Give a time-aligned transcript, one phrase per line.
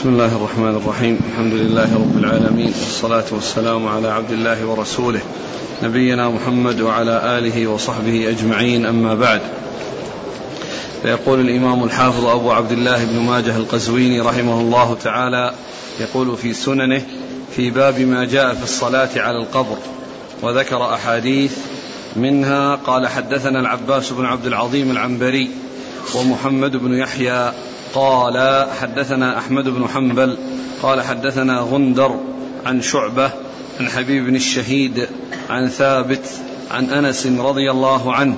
[0.00, 1.18] بسم الله الرحمن الرحيم.
[1.32, 5.20] الحمد لله رب العالمين والصلاة والسلام على عبد الله ورسوله
[5.82, 9.40] نبينا محمد وعلى آله وصحبه أجمعين أما بعد.
[11.02, 15.54] فيقول الإمام الحافظ أبو عبد الله بن ماجه القزويني رحمه الله تعالى
[16.00, 17.02] يقول في سننه
[17.56, 19.76] في باب ما جاء في الصلاة على القبر
[20.42, 21.56] وذكر أحاديث
[22.16, 25.50] منها قال حدثنا العباس بن عبد العظيم العنبري
[26.14, 27.52] ومحمد بن يحيى
[27.94, 30.38] قال حدثنا أحمد بن حنبل
[30.82, 32.14] قال حدثنا غندر
[32.66, 33.30] عن شعبة
[33.80, 35.08] عن حبيب بن الشهيد
[35.50, 36.26] عن ثابت
[36.70, 38.36] عن أنس رضي الله عنه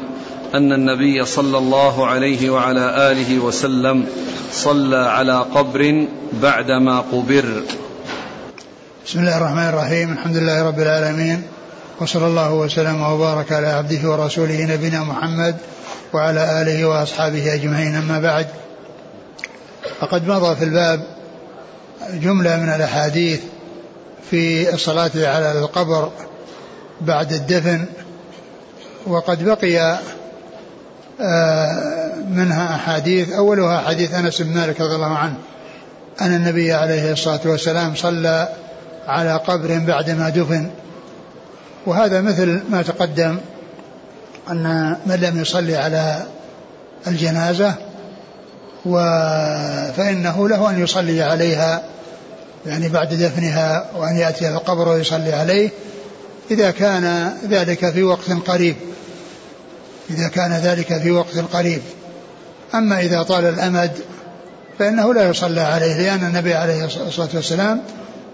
[0.55, 4.07] أن النبي صلى الله عليه وعلى آله وسلم
[4.53, 7.63] صلى على قبر بعدما قبر.
[9.07, 11.43] بسم الله الرحمن الرحيم الحمد لله رب العالمين
[12.01, 15.57] وصلى الله وسلم وبارك على عبده ورسوله نبينا محمد
[16.13, 18.47] وعلى آله وأصحابه أجمعين أما بعد.
[20.03, 21.03] فقد مضى في الباب
[22.13, 23.41] جملة من الأحاديث
[24.31, 26.11] في الصلاة على القبر
[27.01, 27.85] بعد الدفن
[29.07, 29.99] وقد بقي
[31.21, 33.33] آه، منها أحاديث.
[33.33, 35.35] أولها حديث أنس بن مالك رضي الله عنه
[36.21, 38.49] أن النبي عليه الصلاة والسلام صلى
[39.07, 40.71] على قبر بعدما دفن.
[41.87, 43.39] وهذا مثل ما تقدم
[44.51, 46.23] أن من لم يصلي على
[47.07, 47.75] الجنازة
[48.87, 48.97] و
[49.97, 51.83] فإنه له أن يصلي عليها
[52.67, 55.71] يعني بعد دفنها وأن يأتي إلى القبر ويصلي عليه
[56.51, 58.77] إذا كان ذلك في وقت قريب.
[60.11, 61.83] إذا كان ذلك في وقت قريب.
[62.75, 63.91] أما إذا طال الأمد
[64.79, 67.83] فإنه لا يصلى عليه لأن النبي عليه الصلاة والسلام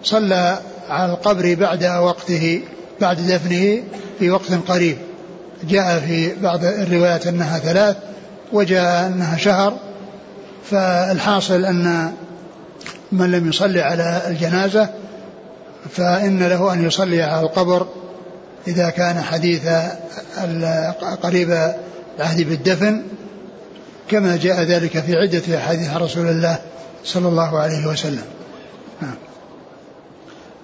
[0.05, 2.63] صلى على القبر بعد وقته
[3.01, 3.83] بعد دفنه
[4.19, 4.99] في وقت قريب.
[5.65, 7.97] جاء في بعض الروايات أنها ثلاث
[8.53, 9.88] وجاء أنها شهر
[10.71, 12.13] فالحاصل أن
[13.13, 14.89] من لم يصلي على الجنازة
[15.91, 17.87] فإن له أن يصلي على القبر
[18.69, 19.69] إذا كان حديث
[21.23, 21.73] قريب
[22.19, 23.03] العهد بالدفن
[24.09, 26.59] كما جاء ذلك في عدة أحاديث رسول الله
[27.05, 28.25] صلى الله عليه وسلم.
[29.03, 29.15] نعم.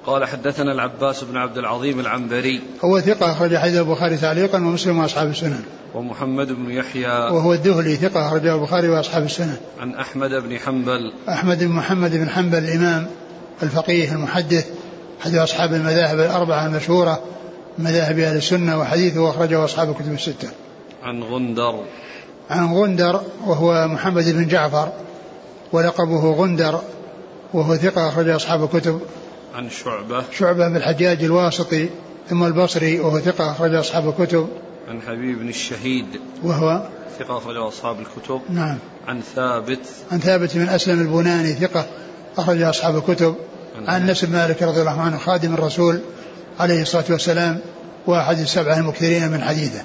[0.07, 2.61] قال حدثنا العباس بن عبد العظيم العنبري.
[2.85, 5.65] هو ثقة أخرج حديث البخاري تعليقا ومسلم وأصحاب السنن.
[5.95, 11.13] ومحمد بن يحيى وهو الذهلي ثقة أخرجه البخاري وأصحاب السنن عن أحمد بن حنبل.
[11.29, 13.07] أحمد بن محمد بن حنبل الإمام
[13.63, 14.67] الفقيه المحدث
[15.23, 17.23] أحد أصحاب المذاهب الأربعة المشهورة
[17.79, 20.49] مذاهب أهل السنة وحديثه أخرجه أصحاب الكتب الستة.
[21.03, 21.85] عن غندر.
[22.51, 24.93] عن غندر وهو محمد بن جعفر
[25.73, 26.81] ولقبه غندر
[27.55, 29.01] وهو ثقة أخرج أصحاب الكتب.
[29.55, 30.25] عن شعبة.
[30.33, 31.89] شعبة بن الحجاج الواسطي
[32.29, 34.49] ثم البصري وهو ثقة أخرج أصحاب الكتب.
[34.89, 36.07] عن حبيب بن الشهيد.
[36.43, 38.41] وهو ثقة أخرج أصحاب الكتب.
[38.51, 38.79] نعم.
[39.09, 39.87] عن ثابت.
[40.13, 41.87] عن ثابت بن أسلم البناني ثقة
[42.39, 43.35] أخرج أصحاب الكتب.
[43.87, 46.01] عن أنس بن مالك رضي الله عنه خادم الرسول
[46.61, 47.61] عليه الصلاة والسلام
[48.07, 49.85] وأحد السبعة المكثرين من حديثه.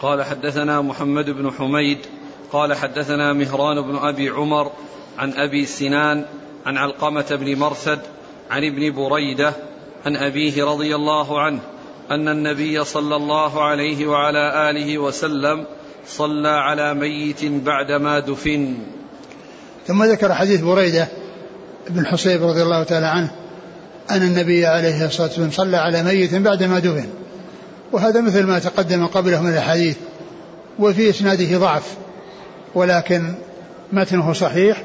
[0.00, 1.98] قال حدثنا محمد بن حميد.
[2.52, 4.72] قال حدثنا مهران بن أبي عمر
[5.18, 6.24] عن أبي سنان
[6.66, 8.00] عن علقمة بن مرثد
[8.50, 9.52] عن ابن بريدة
[10.06, 11.60] عن أبيه رضي الله عنه
[12.10, 15.64] أن النبي صلى الله عليه وعلى آله وسلم
[16.08, 18.74] صلى على ميت بعدما دفن.
[19.86, 21.08] ثم ذكر حديث بريدة
[21.90, 23.30] بن حصيب رضي الله تعالى عنه
[24.10, 27.08] أن النبي عليه الصلاة والسلام صلى على ميت بعدما دفن.
[27.92, 29.96] وهذا مثل ما تقدم قبله من الحديث
[30.78, 31.96] وفي إسناده ضعف
[32.74, 33.34] ولكن
[33.92, 34.82] متنه صحيح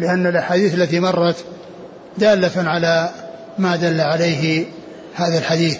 [0.00, 1.44] لأن الأحاديث التي مرت
[2.18, 3.10] دالة على
[3.58, 4.66] ما دل عليه
[5.14, 5.78] هذا الحديث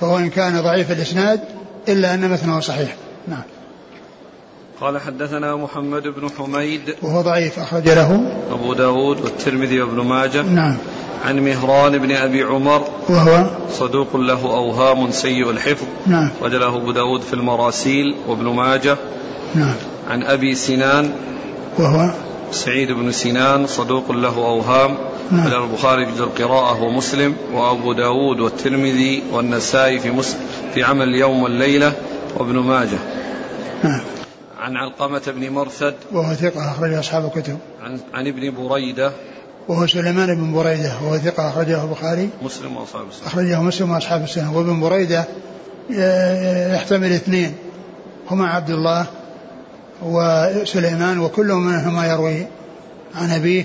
[0.00, 1.40] فهو إن كان ضعيف الإسناد
[1.88, 2.96] إلا أن متنه صحيح.
[3.28, 3.42] نعم.
[4.80, 8.20] قال حدثنا محمد بن حميد وهو ضعيف أخرج له.
[8.50, 10.42] أبو داود والترمذي وابن ماجه.
[10.42, 10.76] نعم.
[11.24, 15.86] عن مهران بن أبي عمر وهو؟ صدوق له أوهام سيء الحفظ.
[16.06, 16.30] نعم.
[16.42, 18.96] وجله أبو داود في المراسيل وابن ماجه.
[19.54, 19.74] نعم.
[20.10, 21.10] عن أبي سنان
[21.78, 22.10] وهو؟
[22.50, 24.98] سعيد بن سنان صدوق له أوهام.
[25.30, 25.46] نعم.
[25.46, 30.40] على البخاري في القراءة ومسلم وأبو داود والترمذي والنسائي في مسلم
[30.74, 31.92] في عمل اليوم والليلة
[32.36, 32.98] وابن ماجه.
[33.84, 34.00] نعم.
[34.58, 35.94] عن علقمة بن مرثد.
[36.12, 37.58] وهو ثقة أخرج أصحاب الكتب.
[37.82, 39.12] عن, عن ابن بريدة.
[39.68, 42.30] وهو سليمان بن بريدة وهو ثقة أخرجه البخاري.
[42.42, 43.26] مسلم وأصحاب السنة.
[43.26, 44.56] أخرجه مسلم وأصحاب السنة.
[44.56, 45.24] وابن بريدة
[46.74, 47.54] يحتمل اثنين.
[48.30, 49.06] هما عبد الله
[50.02, 52.46] وسليمان وكل منهما يروي
[53.14, 53.64] عن أبيه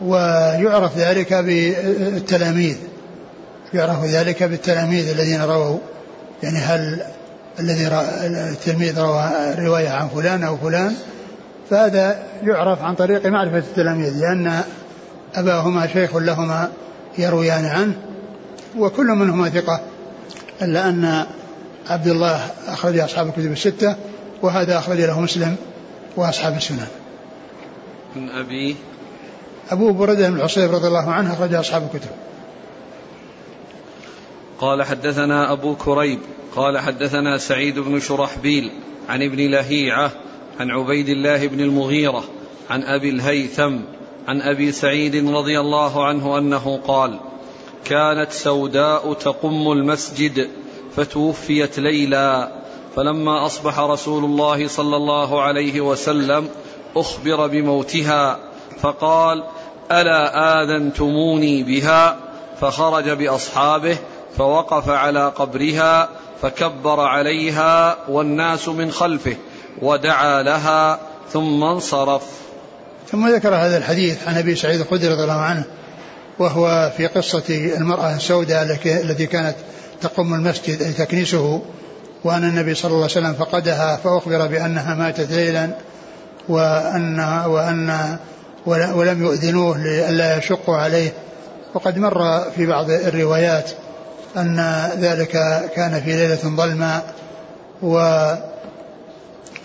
[0.00, 2.76] ويعرف ذلك بالتلاميذ
[3.74, 5.78] يعرف ذلك بالتلاميذ الذين رووا
[6.42, 7.02] يعني هل
[7.60, 7.88] الذي
[8.52, 10.94] التلميذ روى رواية عن فلان أو فلان
[11.70, 14.62] فهذا يعرف عن طريق معرفة التلاميذ لأن
[15.34, 16.68] أباهما شيخ لهما
[17.18, 17.94] يرويان عنه
[18.78, 19.80] وكل منهما ثقة
[20.62, 21.26] إلا أن
[21.90, 23.96] عبد الله أخرج أصحاب الكتب الستة
[24.42, 25.56] وهذا أخرج له مسلم
[26.16, 26.86] وأصحاب السنن.
[28.16, 28.76] من أبي
[29.70, 32.10] أبو بردة بن الحصيب رضي الله عنه أخرج أصحاب الكتب.
[34.60, 36.18] قال حدثنا أبو كريب
[36.56, 38.70] قال حدثنا سعيد بن شرحبيل
[39.08, 40.10] عن ابن لهيعة
[40.60, 42.24] عن عبيد الله بن المغيرة
[42.70, 43.76] عن أبي الهيثم
[44.28, 47.18] عن أبي سعيد رضي الله عنه أنه قال
[47.84, 50.48] كانت سوداء تقم المسجد
[50.96, 52.52] فتوفيت ليلا
[52.98, 56.48] فلما أصبح رسول الله صلى الله عليه وسلم
[56.96, 58.38] أخبر بموتها
[58.80, 59.44] فقال
[59.92, 62.16] ألا آذنتموني بها؟
[62.60, 63.96] فخرج بأصحابه
[64.38, 66.08] فوقف على قبرها
[66.42, 69.36] فكبر عليها والناس من خلفه
[69.82, 70.98] ودعا لها
[71.32, 72.22] ثم انصرف.
[73.10, 75.64] ثم ذكر هذا الحديث عن أبي سعيد الخدري رضي الله عنه
[76.38, 79.56] وهو في قصة المرأة السوداء التي كانت
[80.00, 81.62] تقوم المسجد أي تكنيسه
[82.24, 85.70] وأن النبي صلى الله عليه وسلم فقدها فأخبر بأنها ماتت ليلا
[86.48, 88.16] وأن وأن
[88.66, 91.12] ولم يؤذنوه لئلا يشقوا عليه.
[91.74, 93.70] وقد مر في بعض الروايات
[94.36, 95.30] أن ذلك
[95.76, 97.14] كان في ليلة ظلماء
[97.82, 97.98] و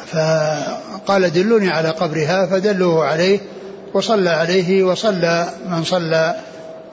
[0.05, 3.39] فقال دلوني على قبرها فدلوه عليه
[3.93, 6.35] وصلى عليه وصلى من صلى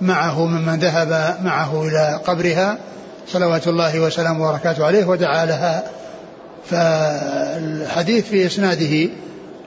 [0.01, 2.79] معه ممن ذهب معه إلى قبرها
[3.33, 5.91] صلوات الله وسلامه وبركاته عليه ودعا لها.
[6.71, 9.11] فالحديث في إسناده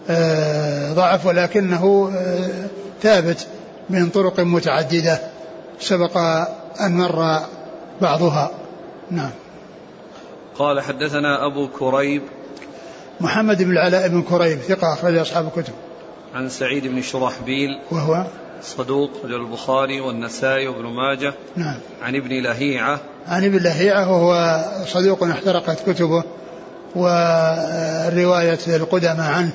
[0.10, 2.68] آه، ضعف ولكنه آه،
[3.02, 3.48] ثابت
[3.90, 5.20] من طرق متعددة.
[5.80, 6.18] سبق
[6.82, 7.40] أن مر
[8.02, 8.52] بعضها.
[9.12, 9.32] نعم.
[10.60, 12.22] قال حدثنا أبو كريب.
[13.22, 15.74] محمد بن العلاء بن كريب ثقة أخرج أصحاب الكتب.
[16.36, 17.70] عن سعيد بن شرحبيل.
[17.92, 18.26] وهو؟
[18.64, 21.34] صدوق رجل البخاري والنسائي وابن ماجه.
[21.56, 21.76] نعم.
[22.02, 23.00] عن ابن لهيعة.
[23.28, 26.24] عن ابن لهيعة وهو صدوق احترقت كتبه
[26.96, 29.52] ورواية القدمى عنه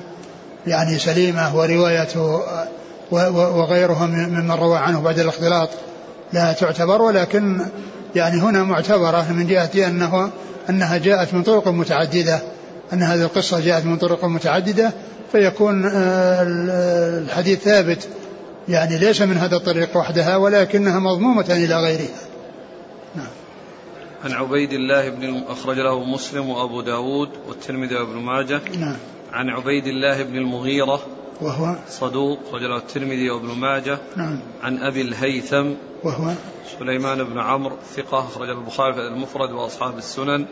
[0.67, 2.41] يعني سليمة ورواية
[3.31, 5.69] وغيرهم ممن روى عنه بعد الاختلاط
[6.33, 7.65] لا تعتبر ولكن
[8.15, 10.29] يعني هنا معتبرة من جهة أنه
[10.69, 12.39] أنها جاءت من طرق متعددة
[12.93, 14.91] أن هذه القصة جاءت من طرق متعددة
[15.31, 16.43] فيكون آه،
[17.17, 18.07] الحديث ثابت
[18.69, 22.19] يعني ليس من هذا الطريق وحدها ولكنها مضمومة إلى غيرها.
[23.15, 23.27] نعم.
[24.23, 28.61] عن عبيد الله بن أخرج له مسلم وأبو داود والترمذي وابن ماجه.
[28.77, 28.97] نعم.
[29.33, 31.01] عن عبيد الله بن المغيرة.
[31.41, 33.97] وهو؟ صدوق رجله الترمذي وابن ماجه.
[34.15, 34.39] نعم.
[34.63, 35.73] عن أبي الهيثم.
[36.03, 36.31] وهو؟
[36.79, 40.45] سليمان بن عمرو ثقة أخرج البخاري في المفرد وأصحاب السنن.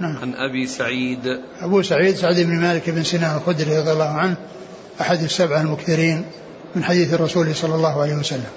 [0.00, 0.16] نعم.
[0.22, 1.40] عن أبي سعيد.
[1.60, 4.36] أبو سعيد سعد بن مالك بن سنان الخدري رضي الله عنه
[5.00, 6.24] أحد السبعة المكثرين.
[6.74, 8.50] من حديث الرسول صلى الله عليه وسلم.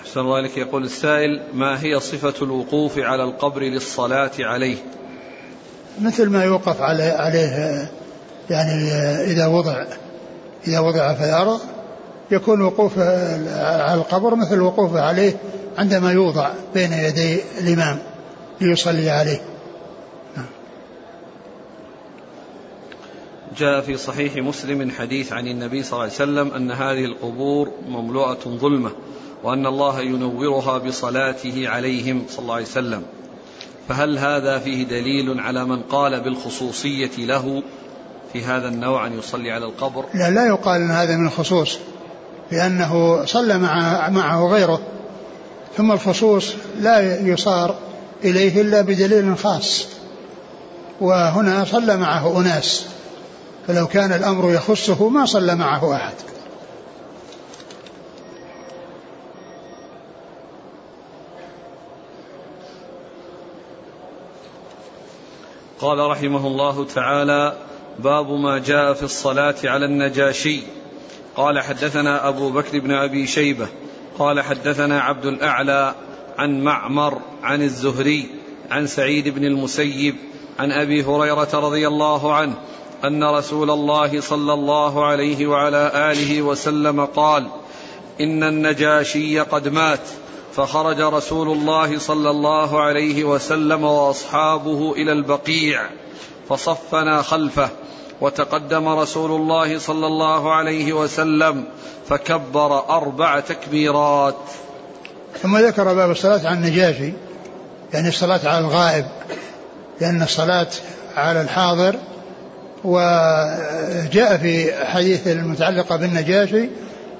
[0.00, 4.76] أحسن الله لك يقول السائل ما هي صفة الوقوف على القبر للصلاة عليه؟
[6.00, 7.90] مثل ما يوقف عليه,
[8.50, 8.92] يعني
[9.32, 9.84] إذا وضع
[10.66, 11.60] إذا وضع في الأرض
[12.30, 15.36] يكون وقوف على القبر مثل الوقوف عليه
[15.78, 17.98] عندما يوضع بين يدي الإمام
[18.60, 19.40] ليصلي عليه.
[23.58, 28.38] جاء في صحيح مسلم حديث عن النبي صلى الله عليه وسلم أن هذه القبور مملوءة
[28.46, 28.90] ظلمة
[29.44, 33.02] وأن الله ينورها بصلاته عليهم صلى الله عليه وسلم.
[33.88, 37.62] فهل هذا فيه دليل على من قال بالخصوصية له
[38.32, 41.78] في هذا النوع أن يصلي على القبر؟ لا لا يقال أن هذا من الخصوص
[42.52, 44.80] لأنه صلى مع معه غيره.
[45.76, 47.74] ثم الخصوص لا يصار
[48.24, 49.86] إليه إلا بدليل خاص
[51.00, 52.86] وهنا صلى معه أناس.
[53.68, 56.14] فلو كان الأمر يخصه ما صلى معه أحد.
[65.80, 67.56] قال رحمه الله تعالى
[67.98, 70.62] باب ما جاء في الصلاة على النجاشي.
[71.36, 73.68] قال حدثنا أبو بكر بن أبي شيبة
[74.18, 75.94] قال حدثنا عبد الأعلى
[76.38, 78.30] عن معمر عن الزهري
[78.70, 80.16] عن سعيد بن المسيب
[80.58, 82.54] عن أبي هريرة رضي الله عنه
[83.04, 87.46] أن رسول الله صلى الله عليه وعلى آله وسلم قال
[88.20, 90.00] إن النجاشي قد مات
[90.54, 95.82] فخرج رسول الله صلى الله عليه وسلم وأصحابه إلى البقيع
[96.48, 97.68] فصفنا خلفه
[98.20, 101.64] وتقدم رسول الله صلى الله عليه وسلم
[102.08, 104.36] فكبر أربع تكبيرات.
[105.42, 107.12] ثم ذكر باب الصلاة على النجاشي
[107.92, 109.06] يعني الصلاة على الغائب
[110.00, 110.68] لأن الصلاة
[111.16, 111.96] على الحاضر
[112.84, 116.68] وجاء في حديث المتعلقة بالنجاشي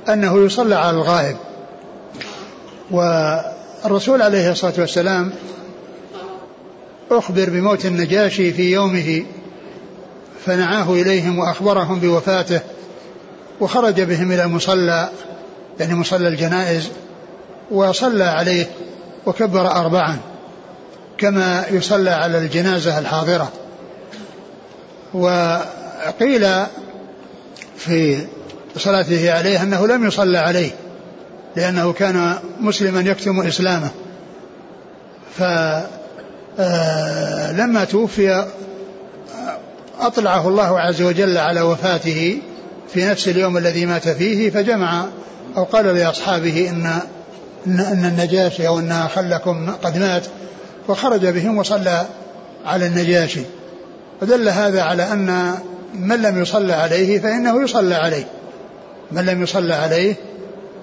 [0.09, 1.37] أنه يصلى على الغائب.
[2.91, 5.33] والرسول عليه الصلاة والسلام
[7.11, 9.25] أخبر بموت النجاشي في يومه
[10.47, 12.61] فنعاه إليهم وأخبرهم بوفاته
[13.61, 15.09] وخرج بهم إلى مصلى
[15.81, 16.91] يعني مصلى الجنائز
[17.71, 18.67] وصلى عليه
[19.27, 20.19] وكبر أربعا
[21.19, 23.53] كما يصلى على الجنازة الحاضرة.
[25.15, 26.49] وقيل
[27.77, 28.27] في
[28.77, 30.71] صلاته عليه أنه لم يصلى عليه
[31.57, 33.91] لأنه كان مسلما يكتم إسلامه.
[36.59, 38.47] فلما توفي
[40.00, 42.38] أطلعه الله عز وجل على وفاته
[42.95, 45.05] في نفس اليوم الذي مات فيه فجمع
[45.57, 46.87] أو قال لأصحابه إن
[47.67, 50.27] أن النجاشي أو أن خلكم قد مات
[50.88, 52.07] وخرج بهم وصلى
[52.67, 53.41] على النجاشي.
[54.20, 55.54] فدل هذا على أن
[55.94, 58.25] من لم يصلى عليه فإنه يصلى عليه.
[59.12, 60.14] من لم يصلى عليه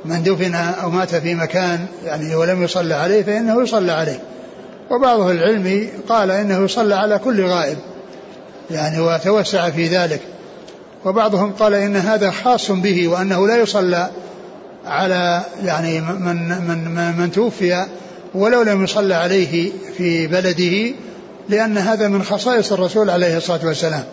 [0.05, 4.19] من دفن أو مات في مكان يعني ولم يصلى عليه فإنه يصلى عليه.
[4.91, 7.77] وبعض العلم قال إنه يصلى على كل غائب
[8.71, 10.21] يعني وتوسع في ذلك.
[11.05, 14.09] وبعضهم قال إن هذا خاص به وأنه لا يصلى
[14.85, 17.85] على يعني من من من, من توفي
[18.35, 20.95] ولو لم يصلى عليه في بلده
[21.49, 24.03] لأن هذا من خصائص الرسول عليه الصلاة والسلام.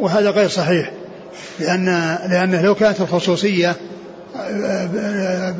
[0.00, 0.92] وهذا غير صحيح.
[1.60, 3.76] لأن لأنه لو كانت الخصوصية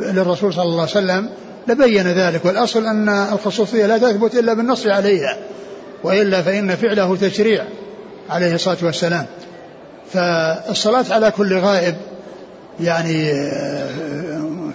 [0.00, 1.30] للرسول صلى الله عليه وسلم
[1.68, 2.44] لبين ذلك.
[2.44, 5.36] والأصل أن الخصوصية لا تثبت إلا بالنص عليها
[6.04, 7.64] وإلا فإن فعله تشريع
[8.30, 9.26] عليه الصلاة والسلام.
[10.12, 11.96] فالصلاة على كل غائب
[12.80, 13.32] يعني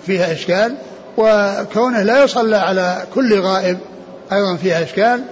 [0.05, 0.75] فيها إشكال
[1.17, 3.77] وكونه لا يصلى على كل غائب
[4.31, 5.23] أيضا فيها إشكال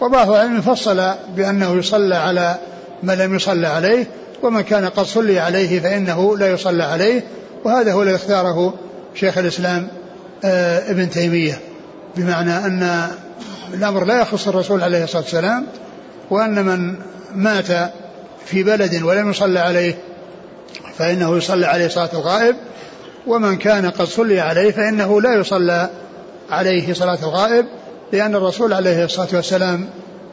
[0.00, 2.56] وبعض العلم فصل بأنه يصلى على
[3.02, 4.06] من لم يصلى عليه
[4.42, 7.24] ومن كان قد صلي عليه فإنه لا يصلى عليه
[7.64, 8.74] وهذا هو الذي اختاره
[9.14, 9.88] شيخ الإسلام
[10.44, 11.58] آه، ابن تيمية
[12.16, 13.08] بمعنى أن
[13.74, 15.66] الأمر لا يخص الرسول عليه الصلاة والسلام
[16.30, 16.94] وأن من
[17.34, 17.92] مات
[18.46, 19.98] في بلد ولم يصلى عليه
[20.98, 22.56] فإنه يصلى عليه صلاة الغائب
[23.26, 25.88] ومن كان قد صلي عليه فإنه لا يصلى
[26.50, 27.66] عليه صلاة الغائب
[28.12, 29.88] لأن الرسول عليه الصلاة والسلام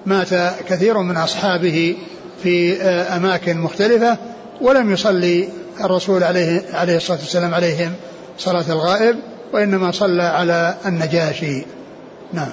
[0.06, 0.30] مات
[0.70, 1.98] كثير من أصحابه
[2.44, 4.18] في آه، أماكن مختلفة
[4.62, 5.50] ولم يصلي
[5.84, 7.94] الرسول عليه عليه الصلاة والسلام عليهم
[8.38, 9.16] صلاة الغائب
[9.54, 11.66] وإنما صلى على النجاشي.
[12.34, 12.52] نعم.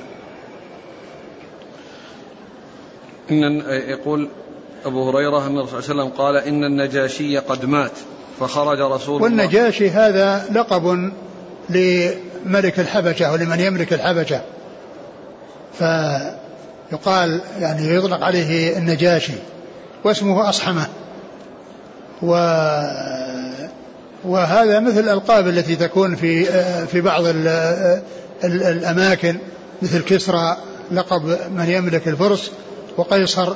[3.30, 4.28] إن يقول
[4.84, 7.92] أبو هريرة أن الرسول صلى الله عليه وسلم قال إن النجاشي قد مات
[8.40, 9.22] فخرج رسول الله.
[9.22, 11.12] والنجاشي هذا لقب
[11.70, 14.42] لملك الحبشة ولمن يملك الحبشة.
[15.78, 19.34] فيقال يعني يطلق عليه النجاشي
[20.04, 20.86] واسمه أصحمة.
[22.22, 22.34] و
[24.24, 26.44] وهذا مثل الألقاب التي تكون في
[26.86, 27.24] في بعض
[28.44, 29.36] الأماكن
[29.82, 30.56] مثل كسرى
[30.90, 32.50] لقب من يملك الفرس
[32.96, 33.54] وقيصر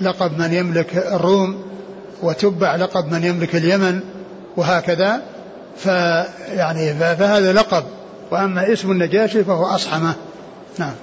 [0.00, 1.62] لقب من يملك الروم
[2.22, 4.00] وتبع لقب من يملك اليمن
[4.56, 5.22] وهكذا.
[5.76, 7.84] فيعني فهذا لقب
[8.30, 10.14] وأما اسم النجاشي فهو أصحمة.
[10.78, 10.94] نعم.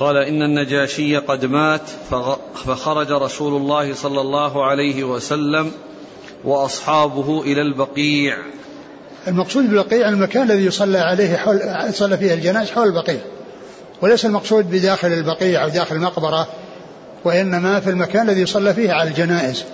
[0.00, 1.80] قال إن النجاشي قد مات
[2.66, 5.72] فخرج رسول الله صلى الله عليه وسلم
[6.44, 8.36] وأصحابه إلى البقيع.
[9.28, 13.20] المقصود بالبقيع المكان الذي يصلى عليه حول صلى فيه الجنائز حول البقيع
[14.02, 16.48] وليس المقصود بداخل البقيع أو داخل المقبرة
[17.24, 19.64] وإنما في المكان الذي صلى فيه على الجنائز.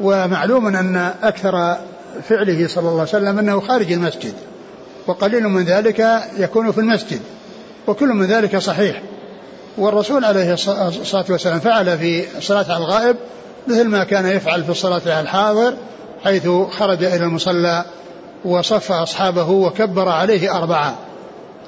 [0.00, 1.76] ومعلوم أن أكثر
[2.28, 4.34] فعله صلى الله عليه وسلم أنه خارج المسجد
[5.06, 7.20] وقليل من ذلك يكون في المسجد
[7.86, 9.02] وكل من ذلك صحيح.
[9.78, 13.16] والرسول عليه الصلاة والسلام فعل في الصلاة على الغائب
[13.66, 15.74] مثل ما كان يفعل في الصلاة على الحاضر
[16.24, 17.84] حيث خرج إلى المصلى
[18.44, 20.94] وصف أصحابه وكبر عليه أربعة.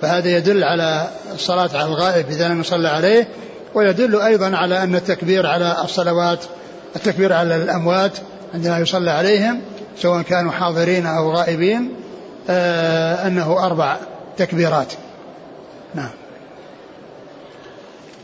[0.02, 3.28] فهذا يدل على الصلاة على الغائب إذا لم يصلى عليه
[3.74, 6.38] ويدل أيضا على أن التكبير على الصلوات
[6.96, 8.12] التكبير على الأموات
[8.54, 9.60] عندما يصلى عليهم
[9.96, 11.94] سواء كانوا حاضرين أو غائبين
[12.50, 13.96] آه أنه أربع
[14.36, 14.92] تكبيرات.
[15.94, 16.10] نعم.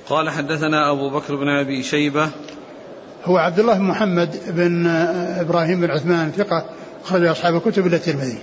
[0.09, 2.29] قال حدثنا أبو بكر بن أبي شيبة.
[3.25, 4.87] هو عبد الله بن محمد بن
[5.41, 6.65] إبراهيم بن عثمان ثقة
[7.05, 8.39] أخرج أصحاب الكتب إلى الترمذي.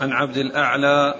[0.00, 1.14] عن عبد الأعلى.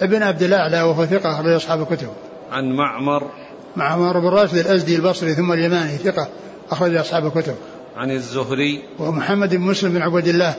[0.00, 2.08] ابن عبد الأعلى وهو ثقة أخرج أصحاب الكتب.
[2.52, 3.30] عن معمر.
[3.76, 6.28] معمر بن راشد الأزدي البصري ثم اليماني ثقة
[6.70, 7.54] أخرج أصحاب الكتب.
[7.96, 8.82] عن الزهري.
[8.98, 10.54] ومحمد بن مسلم بن عبد الله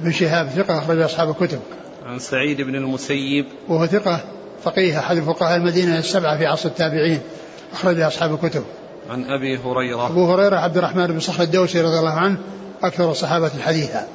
[0.00, 1.60] بن شهاب ثقة أخرج أصحاب الكتب.
[2.06, 3.46] عن سعيد بن المسيب.
[3.68, 4.20] وهو ثقة
[4.62, 7.20] فقيه أحد فقهاء المدينة السبعة في عصر التابعين.
[7.72, 8.64] أخرج أصحاب الكتب.
[9.10, 10.06] عن أبي هريرة.
[10.06, 12.38] أبو هريرة عبد الرحمن بن صخر الدوسي رضي الله عنه
[12.82, 14.08] أكثر الصحابة حديثا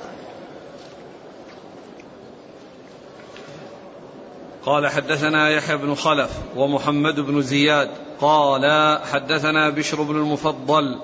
[4.65, 7.89] قال حدثنا يحيى بن خلف ومحمد بن زياد.
[8.21, 10.99] قال حدثنا بشر بن المفضل.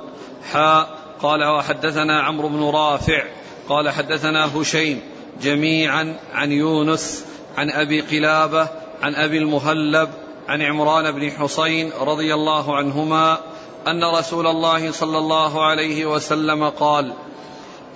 [0.51, 0.89] حاء
[1.22, 3.24] قال وحدثنا عمرو بن رافع.
[3.70, 5.01] قال حدثنا هشيم
[5.41, 7.25] جميعا عن يونس
[7.58, 8.68] عن أبي قلابة
[9.01, 10.10] عن أبي المهلب
[10.50, 13.38] عن عمران بن حصين رضي الله عنهما
[13.88, 17.13] أن رسول الله صلى الله عليه وسلم قال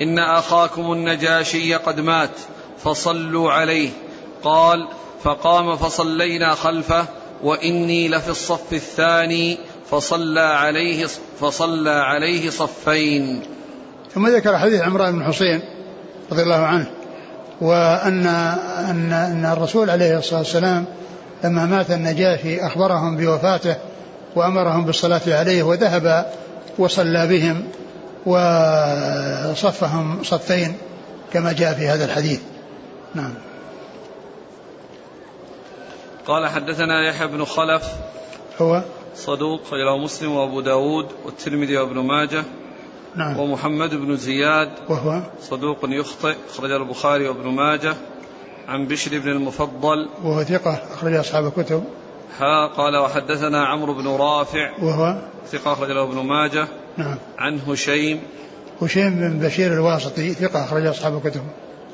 [0.02, 2.30] إن أخاكم النجاشي قد مات
[2.84, 3.90] فصلوا عليه.
[4.44, 4.88] قال
[5.24, 7.06] فقام فصلينا خلفه
[7.44, 9.58] وإني لفي الصف الثاني
[9.92, 11.08] فصلى عليه
[11.40, 13.42] فصلى عليه صفين.
[14.14, 15.62] ثم ذكر حديث عمران بن حصين
[16.32, 16.92] رضي الله عنه
[17.62, 18.26] وأن
[18.90, 20.86] أن أن الرسول عليه الصلاة والسلام
[21.44, 23.76] لما مات النجاشي أخبرهم بوفاته
[24.36, 26.34] وأمرهم بالصلاة عليه وذهب
[26.78, 27.64] وصلى بهم
[28.26, 30.76] وصفهم صفين
[31.34, 32.40] كما جاء في هذا الحديث.
[33.16, 33.34] نعم.
[36.28, 37.84] قال حدثنا يحيى بن خلف.
[38.62, 38.82] هو؟
[39.16, 42.44] صدوق له مسلم وأبو داود والترمذي وابن ماجه.
[43.16, 43.40] نعم.
[43.40, 44.70] ومحمد بن زياد.
[44.90, 47.94] وهو؟ صدوق يخطئ أخرج البخاري وابن ماجه.
[48.68, 50.10] عن بشر بن المفضل.
[50.24, 51.84] وهو ثقة أخرج أصحاب الكتب.
[52.40, 56.68] ها قال وحدثنا عمرو بن رافع وهو ثقة أخرج له ابن ماجه.
[56.98, 57.18] نعم.
[57.38, 58.20] عن هشيم.
[58.82, 61.42] هشيم بن بشير الواسطي ثقة أخرج أصحاب الكتب.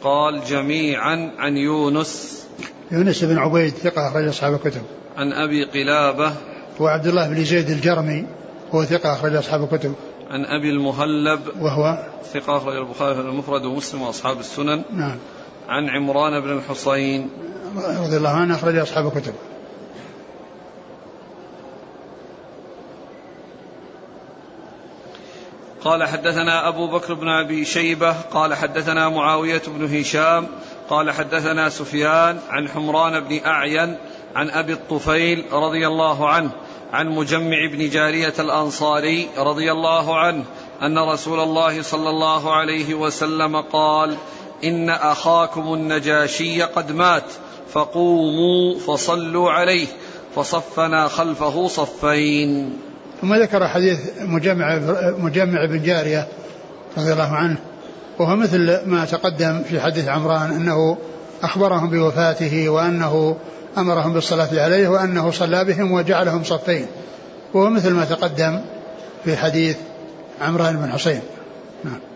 [0.03, 2.43] قال جميعا عن يونس.
[2.91, 4.81] يونس بن عبيد ثقة أخرج أصحاب الكتب.
[5.17, 6.33] عن أبي قلابة.
[6.79, 8.25] وعبد الله بن زيد الجرمي
[8.71, 9.93] هو ثقة أخرج أصحاب الكتب.
[10.29, 11.39] عن أبي المهلب.
[11.61, 14.83] وهو ثقة أخرج البخاري في المفرد ومسلم وأصحاب السنن.
[14.93, 15.17] نعم.
[15.69, 17.29] عن عمران بن الحصين.
[17.75, 19.33] رضي الله عنه أخرج أصحاب الكتب.
[25.83, 30.47] قال حدثنا أبو بكر بن أبي شيبة قال حدثنا معاوية بن هشام
[30.89, 33.97] قال حدثنا سفيان عن حمران بن أعين
[34.35, 36.51] عن أبي الطفيل رضي الله عنه
[36.93, 40.43] عن مجمع بن جارية الأنصاري رضي الله عنه
[40.81, 44.17] أن رسول الله صلى الله عليه وسلم قال
[44.63, 47.23] إن أخاكم النجاشي قد مات
[47.73, 49.87] فقوموا فصلوا عليه
[50.35, 52.79] فصفنا خلفه صفين.
[53.21, 54.79] ثم ذكر حديث مجمع
[55.17, 56.27] مجمع بن جارية
[56.97, 57.57] رضي الله عنه
[58.19, 60.97] وهو مثل ما تقدم في حديث عمران أنه
[61.43, 63.37] أخبرهم بوفاته وأنه
[63.77, 66.85] أمرهم بالصلاة عليه وأنه صلى بهم وجعلهم صفين
[67.53, 68.61] وهو مثل ما تقدم
[69.23, 69.77] في حديث
[70.41, 71.21] عمران بن حسين.
[71.83, 72.08] نعم.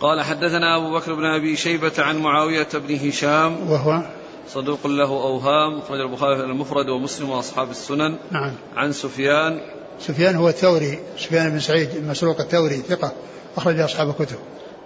[0.00, 3.70] قال حدثنا أبو بكر بن أبي شيبة عن معاوية بن هشام.
[3.70, 4.02] وهو
[4.48, 8.16] صدوق له أوهام أخرج البخاري المفرد ومسلم وأصحاب السنن.
[8.30, 8.52] نعم.
[8.76, 9.60] عن سفيان.
[10.00, 13.12] سفيان هو الثوري سفيان بن سعيد المسروق الثوري ثقة
[13.56, 14.36] أخرج أصحاب الكتب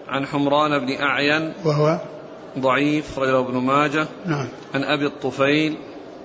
[0.09, 1.53] عن حمران بن أعين.
[1.64, 1.99] وهو
[2.59, 4.07] ضعيف أخرج له ابن ماجه.
[4.27, 4.49] نعم.
[4.75, 5.77] عن أبي الطفيل.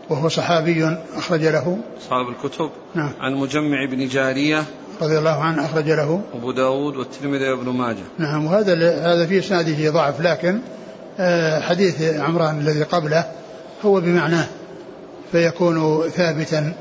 [0.09, 1.77] وهو صحابي أخرج له.
[1.97, 2.69] أصحاب الكتب.
[2.95, 3.13] نعم.
[3.19, 4.63] عن مجمع بن جارية.
[5.01, 6.21] رضي الله عنه أخرج له.
[6.33, 8.03] أبو داود والترمذي وابن ماجه.
[8.17, 8.73] نعم وهذا
[9.13, 10.59] هذا في إسناده ضعف لكن
[11.19, 13.25] آه، حديث عمران الذي قبله
[13.85, 14.47] هو بمعناه
[15.31, 16.73] فيكون ثابتا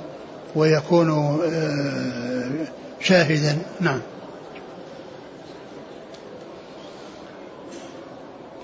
[0.56, 1.10] ويكون
[1.44, 2.50] آه،
[3.00, 3.58] شاهدا.
[3.80, 4.00] نعم.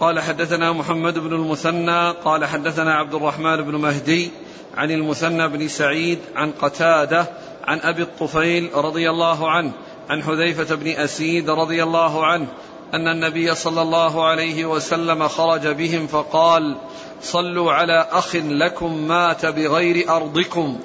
[0.00, 4.30] قال حدثنا محمد بن المثنى قال حدثنا عبد الرحمن بن مهدي
[4.76, 7.26] عن المثنى بن سعيد عن قتادة
[7.64, 9.73] عن أبي الطفيل رضي الله عنه
[10.11, 12.46] عن حذيفة بن أسيد رضي الله عنه
[12.94, 16.77] أن النبي صلى الله عليه وسلم خرج بهم فقال
[17.23, 20.79] صلوا على أخ لكم مات بغير أرضكم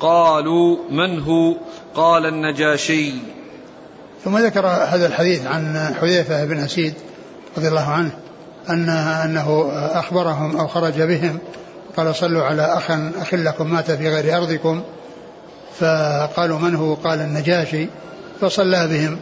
[0.00, 1.56] قالوا من هو؟
[1.94, 3.12] قال النجاشي.
[4.24, 6.94] ثم ذكر هذا الحديث عن حذيفة بن أسيد
[7.56, 8.12] رضي الله عنه
[8.70, 8.88] أن
[9.24, 11.38] أنه أخبرهم أو خرج بهم
[11.96, 12.90] قال صلوا على أخ
[13.20, 14.82] أخ لكم مات في غير أرضكم
[15.80, 17.86] فقالوا من هو؟ قال النجاشي.
[18.40, 19.18] فصلى بهم.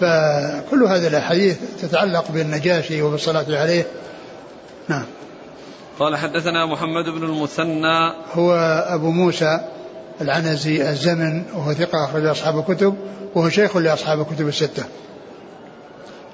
[0.00, 3.86] فكل هذه الأحاديث تتعلق بالنجاشي وبالصلاة عليه.
[4.88, 5.04] نعم.
[5.98, 8.12] قال حدثنا محمد بن المثنى.
[8.32, 8.54] هو
[8.88, 9.60] أبو موسى
[10.20, 12.94] العنزي الزمن وهو ثقة أخرج أصحاب الكتب
[13.34, 14.84] وهو شيخ لأصحاب الكتب الستة.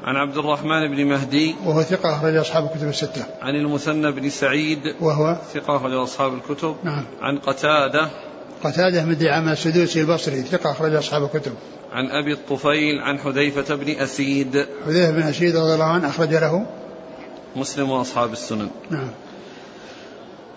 [0.04, 1.54] عن عبد الرحمن بن مهدي.
[1.64, 3.24] وهو ثقة أخرج أصحاب الكتب الستة.
[3.42, 4.94] عن المثنى بن سعيد.
[5.00, 6.76] وهو؟ ثقة أخرج أصحاب الكتب.
[6.84, 7.04] نعم.
[7.20, 8.10] عن قتادة.
[8.64, 11.52] قتادة بن دعامة السدوسي البصري ثقة أخرج أصحاب الكتب.
[11.92, 14.66] عن أبي الطفيل عن حذيفة بن أسيد.
[14.86, 16.66] حذيفة بن أسيد رضي الله عنه أخرج له.
[17.56, 18.70] مسلم وأصحاب السنن.
[18.90, 19.10] نعم.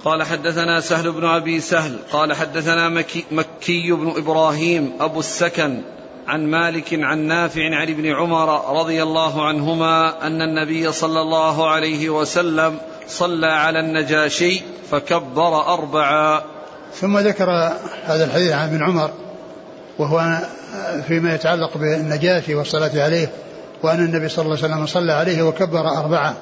[0.05, 5.81] قال حدثنا سهل بن أبي سهل قال حدثنا مكي, مكي بن إبراهيم أبو السكن
[6.27, 12.09] عن مالك عن نافع عن ابن عمر رضي الله عنهما أن النبي صلى الله عليه
[12.09, 14.61] وسلم صلى على النجاشي
[14.91, 16.52] فكبر أربعا.
[17.01, 17.49] ثم ذكر
[18.05, 19.11] هذا الحديث عن ابن عمر
[19.99, 20.37] وهو
[21.07, 23.29] فيما يتعلق بالنجاشي والصلاة عليه
[23.83, 26.33] وأن النبي صلى الله عليه وسلم صلى عليه وكبر أربعة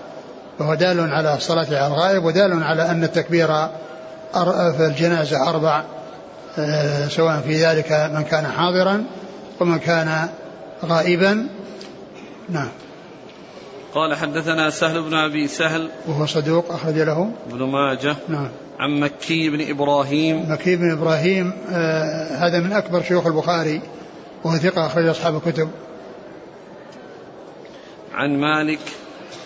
[0.59, 3.47] وهو دال على الصلاة على الغائب ودال على أن التكبير
[4.77, 5.83] في الجنازة أربع
[6.59, 9.03] آه، سواء في ذلك من كان حاضرا
[9.59, 10.29] ومن كان
[10.85, 11.47] غائبا.
[12.49, 12.69] نعم.
[13.93, 17.31] قال حدثنا سهل بن أبي سهل وهو صدوق أخرج له.
[17.49, 18.49] ابن ماجه نعم.
[18.79, 20.51] عن مكي بن إبراهيم.
[20.51, 23.81] مكي بن إبراهيم آه هذا من أكبر شيوخ البخاري
[24.43, 25.69] وهو ثقة أخرج أصحاب الكتب.
[28.13, 28.79] عن مالك.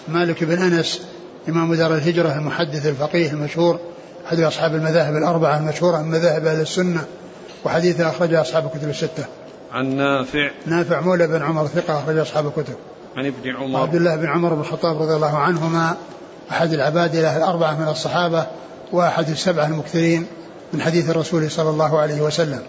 [0.08, 1.02] مالك بن أنس
[1.50, 3.80] إمام دار الهجرة المحدث الفقيه المشهور
[4.28, 7.06] أحد أصحاب المذاهب الأربعة المشهورة من مذاهب أهل السنة
[7.66, 9.26] وحديثه أخرجه أصحاب الكتب الستة.
[9.72, 10.52] عن نافع.
[10.66, 12.76] نافع مولى بن عمر ثقة أخرج أصحاب الكتب.
[13.18, 13.82] عن ابن عمر.
[13.82, 15.98] عبد الله بن عمر بن الخطاب رضي الله عنهما
[16.52, 18.48] أحد العبادله الأربعة من الصحابة
[18.92, 20.28] وأحد السبعة المكثرين
[20.74, 22.62] من حديث الرسول صلى الله عليه وسلم.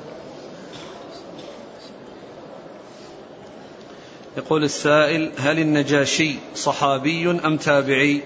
[4.36, 8.22] يقول السائل هل النجاشي صحابي أم تابعي؟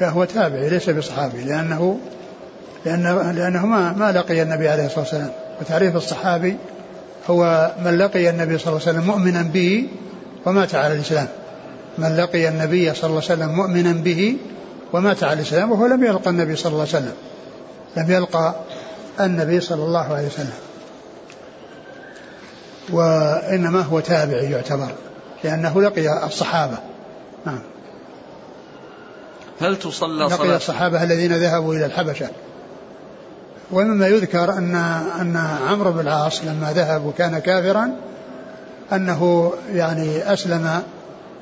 [0.00, 1.98] لا هو تابعي ليس بصحابي لأنه
[2.86, 5.30] لأنه, لأنه ما, ما لقي النبي عليه الصلاة والسلام.
[5.60, 6.56] وتعريف الصحابي
[7.30, 9.88] هو من لقي النبي صلى الله عليه وسلم مؤمنا به
[10.46, 11.28] ومات على الإسلام.
[11.98, 14.36] من لقي النبي صلى الله عليه وسلم مؤمنا به
[14.92, 17.14] ومات على الإسلام وهو لم يلقى النبي صلى الله عليه وسلم.
[17.96, 18.54] لم يلقى
[19.20, 20.58] النبي صلى الله عليه وسلم.
[22.92, 24.88] وإنما هو تابعي يعتبر
[25.44, 26.78] لأنه لقي الصحابة.
[27.46, 27.60] نعم.
[29.60, 32.28] هل تصلى لقي صلاة؟ الصحابة الذين ذهبوا إلى الحبشة.
[33.72, 34.74] ومما يذكر أن
[35.20, 35.36] أن
[35.68, 37.90] عمرو بن العاص لما ذهب وكان كافرا
[38.92, 40.82] أنه يعني أسلم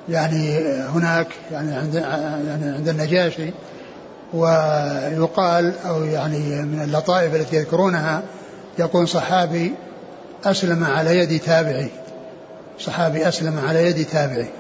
[0.08, 3.52] يعني هناك يعني عند يعني عند النجاشي
[4.32, 8.22] ويقال أو يعني من اللطائف التي يذكرونها
[8.78, 9.74] يكون صحابي
[10.44, 11.90] أسلم على يد تابعي.
[12.78, 14.50] صحابي أسلم على يد تابعي.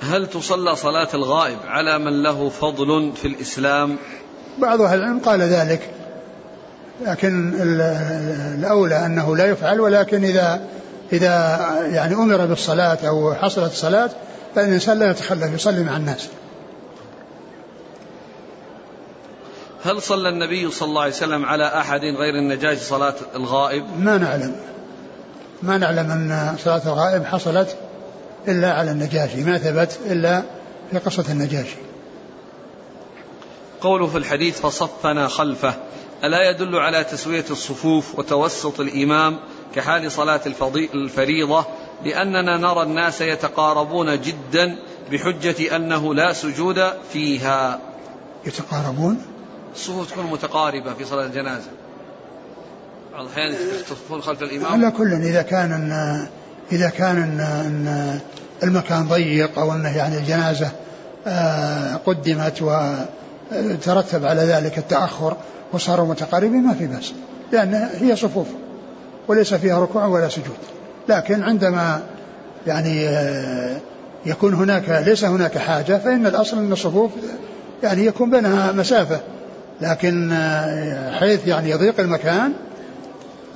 [0.00, 3.96] هل تصلى صلاة الغائب على من له فضل في الإسلام؟
[4.58, 6.01] بعض أهل العلم قال ذلك.
[7.06, 7.54] لكن
[8.58, 10.60] الأولى أنه لا يفعل ولكن إذا
[11.12, 11.58] إذا
[11.92, 14.10] يعني أمر بالصلاة أو حصلت الصلاة
[14.54, 16.28] فإن الإنسان لا يتخلف يصلي مع الناس.
[19.84, 24.56] هل صلى النبي صلى الله عليه وسلم على أحد غير النجاشي صلاة الغائب؟ ما نعلم.
[25.62, 27.76] ما نعلم أن صلاة الغائب حصلت
[28.48, 30.42] إلا على النجاشي ما ثبت إلا
[30.90, 31.76] في قصة النجاشي.
[33.80, 35.74] قوله في الحديث فصفنا خلفه.
[36.24, 39.38] ألا يدل على تسوية الصفوف وتوسط الإمام
[39.74, 40.40] كحال صلاة
[40.94, 41.64] الفريضة
[42.04, 44.76] لأننا نرى الناس يتقاربون جدا
[45.12, 47.80] بحجة أنه لا سجود فيها.
[48.46, 49.22] يتقاربون؟
[49.74, 51.70] الصفوف تكون متقاربة في صلاة الجنازة.
[53.12, 54.72] بعض الأحيان يصطفون خلف الإمام.
[54.72, 56.26] على كل إذا كان إن
[56.72, 58.20] إذا كان إن, إن
[58.62, 60.70] المكان ضيق أو أنه يعني الجنازة
[61.26, 62.62] آه، قدمت
[63.56, 65.36] وترتب على ذلك التأخر
[65.72, 67.12] وصاروا متقاربين ما في بأس
[67.52, 68.46] لأن هي صفوف
[69.28, 70.56] وليس فيها ركوع ولا سجود.
[71.08, 72.02] لكن عندما
[72.66, 73.76] يعني آه،
[74.26, 77.10] يكون هناك ليس هناك حاجة فإن الأصل أن الصفوف
[77.82, 79.20] يعني يكون بينها مسافة.
[79.80, 82.52] لكن آه، حيث يعني يضيق المكان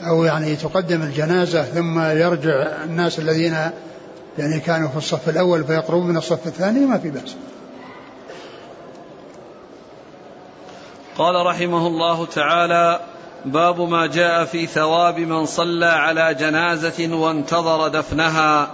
[0.07, 3.57] أو يعني تقدم الجنازة ثم يرجع الناس الذين
[4.39, 7.37] يعني كانوا في الصف الأول فيقربون من الصف الثاني ما في بأس.
[11.19, 13.01] قال رحمه الله تعالى
[13.45, 18.71] باب ما جاء في ثواب من صلى على جنازة وانتظر دفنها.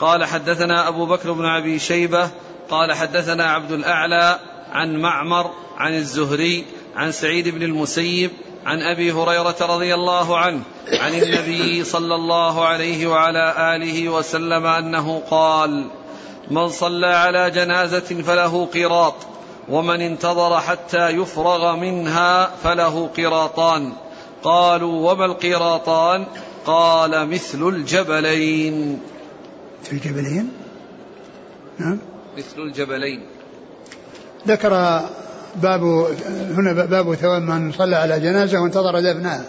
[0.00, 2.30] قال حدثنا أبو بكر بن أبي شيبة
[2.70, 4.38] قال حدثنا عبد الأعلى
[4.72, 6.64] عن معمر عن الزهري
[6.96, 8.30] عن سعيد بن المسيب
[8.66, 15.22] عن أبي هريرة رضي الله عنه عن النبي صلى الله عليه وعلى آله وسلم أنه
[15.30, 15.84] قال
[16.50, 19.14] من صلى على جنازة فله قراط
[19.70, 23.92] ومن انتظر حتى يفرغ منها فله قراطان.
[24.42, 26.26] قالوا وما القراطان؟
[26.66, 29.00] قال مثل الجبلين.
[29.82, 30.52] مثل الجبلين؟
[31.78, 31.98] نعم.
[32.36, 33.26] مثل الجبلين.
[34.48, 35.00] ذكر
[35.56, 35.82] باب
[36.56, 39.44] هنا باب ثواب من صلى على جنازة وانتظر دفنها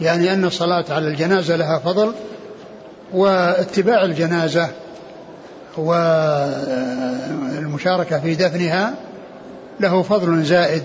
[0.00, 2.14] يعني أن الصلاة على الجنازة لها فضل
[3.12, 4.70] واتباع الجنازة
[5.76, 6.60] والمشاركة
[8.20, 8.94] في دفنها
[9.80, 10.82] له فضل زائد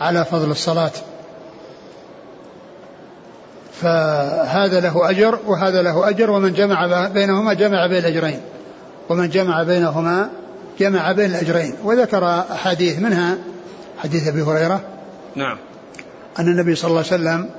[0.00, 0.90] على فضل الصلاة.
[3.80, 8.40] فهذا له أجر وهذا له أجر ومن جمع بينهما جمع بين الأجرين.
[9.08, 10.30] ومن جمع بينهما
[10.80, 11.74] جمع بين الأجرين.
[11.84, 13.38] وذكر أحاديث منها
[13.98, 14.80] حديث أبي هريرة.
[15.36, 15.58] نعم.
[16.38, 17.50] أن النبي صلى الله عليه وسلم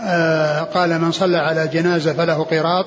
[0.00, 2.86] آه، قال من صلى على جنازة فله قيراط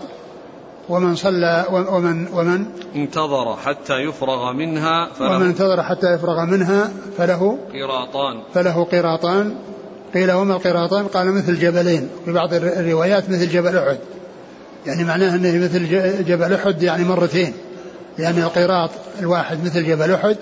[0.89, 7.57] ومن صلى ومن ومن انتظر حتى يفرغ منها فله ومن انتظر حتى يفرغ منها فله
[7.73, 8.41] قيراطان.
[8.53, 9.55] فله قيراطان.
[10.13, 12.09] قيل وما القيراطان؟ قال مثل جبلين.
[12.25, 13.97] في بعض الروايات مثل جبل أحد.
[14.85, 15.87] يعني معناه أنه مثل
[16.25, 17.53] جبل أحد يعني مرتين.
[18.17, 20.37] لأن يعني القيراط الواحد مثل جبل أحد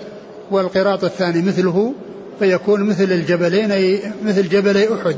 [0.50, 1.92] والقيراط الثاني مثله
[2.38, 5.16] فيكون مثل الجبلين أي مثل جبلي أحد.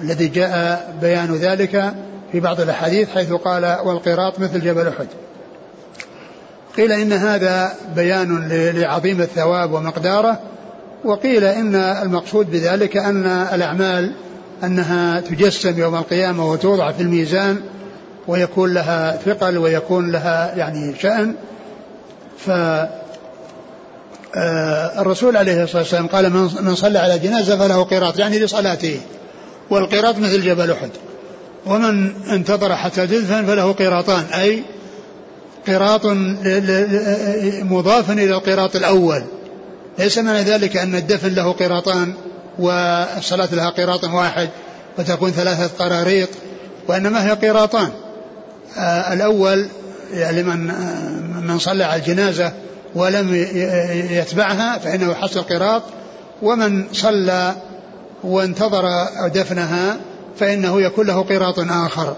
[0.00, 1.94] الذي جاء بيان ذلك
[2.34, 5.06] في بعض الأحاديث حيث قال والقيراط مثل جبل أحد.
[6.76, 10.40] قيل إن هذا بيان لعظيم الثواب ومقداره
[11.04, 14.12] وقيل إن المقصود بذلك أن الأعمال
[14.64, 17.60] أنها تجسم يوم القيامة وتوضع في الميزان
[18.28, 21.34] ويكون لها ثقل ويكون لها يعني شأن.
[22.38, 22.50] ف
[24.36, 29.00] آه، الرسول عليه الصلاة والسلام قال من صلى على جنازة فله قيراط يعني لصلاته.
[29.70, 30.90] والقيراط مثل جبل أحد.
[31.66, 34.62] ومن انتظر حتى تدفن فله قيراطان أي
[35.66, 36.06] قيراط
[37.64, 39.24] مضاف إلى القيراط الأول.
[39.98, 42.14] ليس معنى ذلك أن الدفن له قيراطان
[42.58, 44.48] والصلاة لها قيراط واحد
[44.98, 46.28] وتكون ثلاثة قراريط
[46.88, 47.88] وإنما هي قيراطان.
[48.78, 49.66] آه الأول
[50.12, 52.52] يعني من آه من صلى على الجنازة
[52.94, 53.34] ولم
[54.10, 55.82] يتبعها فإنه يحصل قراط
[56.42, 57.54] ومن صلى
[58.24, 58.82] وانتظر
[59.34, 59.96] دفنها
[60.36, 62.16] فإنه يكون له قراط آخر.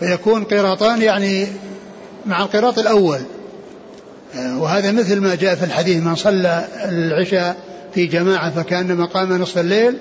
[0.00, 1.46] فيكون قراطان يعني
[2.26, 3.20] مع القراط الأول.
[4.36, 7.56] وهذا مثل ما جاء في الحديث من صلى العشاء
[7.94, 9.98] في جماعة فكأنما قام نصف الليل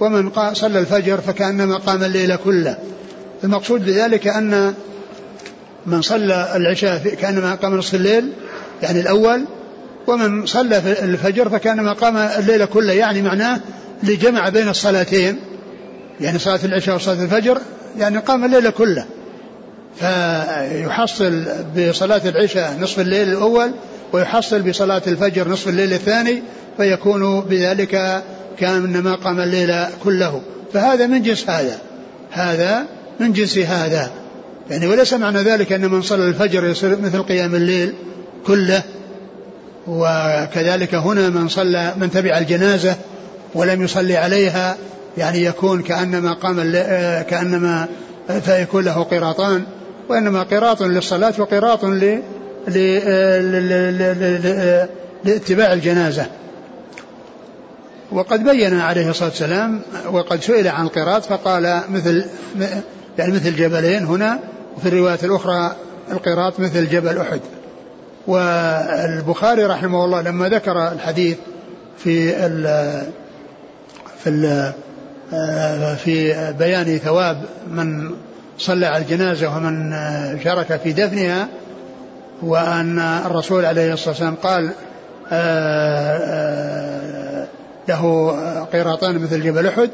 [0.00, 2.76] ومن صلى الفجر فكأنما قام الليل كله.
[3.44, 4.74] المقصود بذلك أن
[5.86, 8.32] من صلى العشاء كأنما قام نصف الليل
[8.82, 9.44] يعني الأول
[10.06, 13.60] ومن صلى الفجر فكأنما قام الليل كله يعني معناه
[14.02, 15.38] لجمع بين الصلاتين.
[16.20, 17.58] يعني صلاة العشاء وصلاة الفجر
[17.98, 19.04] يعني قام الليل كله.
[20.00, 21.44] فيحصل
[21.76, 23.70] بصلاة العشاء نصف الليل الأول
[24.12, 26.42] ويحصل بصلاة الفجر نصف الليل الثاني
[26.76, 28.22] فيكون بذلك
[28.58, 30.42] كأنما قام الليل كله.
[30.72, 31.78] فهذا من جنس هذا.
[32.30, 32.84] هذا
[33.20, 34.10] من جنس هذا.
[34.70, 37.94] يعني وليس معنى ذلك أن من صلى الفجر يصير مثل قيام الليل
[38.46, 38.82] كله.
[39.86, 42.96] وكذلك هنا من صلى من تبع الجنازة
[43.54, 44.76] ولم يصلي عليها
[45.18, 47.88] يعني يكون كأنما قام آه، كأنما
[48.40, 49.64] فيكون له قراطان
[50.08, 51.84] وإنما قراط للصلاة وقراط
[52.76, 53.38] آه،
[55.24, 56.26] لاتباع الجنازة.
[58.12, 59.80] وقد بين عليه الصلاة والسلام
[60.12, 62.24] وقد سئل عن القراط فقال مثل
[63.18, 64.38] يعني مثل جبلين هنا
[64.76, 65.76] وفي الرواية الأخرى
[66.12, 67.40] القراط مثل جبل أحد.
[68.26, 71.36] والبخاري رحمه الله لما ذكر الحديث
[71.98, 72.62] في ال
[74.24, 74.72] في ال
[75.96, 78.10] في بيان ثواب من
[78.58, 79.92] صلى على الجنازة ومن
[80.44, 81.48] شارك في دفنها
[82.42, 84.70] وأن الرسول عليه الصلاة والسلام قال
[87.88, 88.32] له
[88.72, 89.90] قيراطان مثل جبل أحد.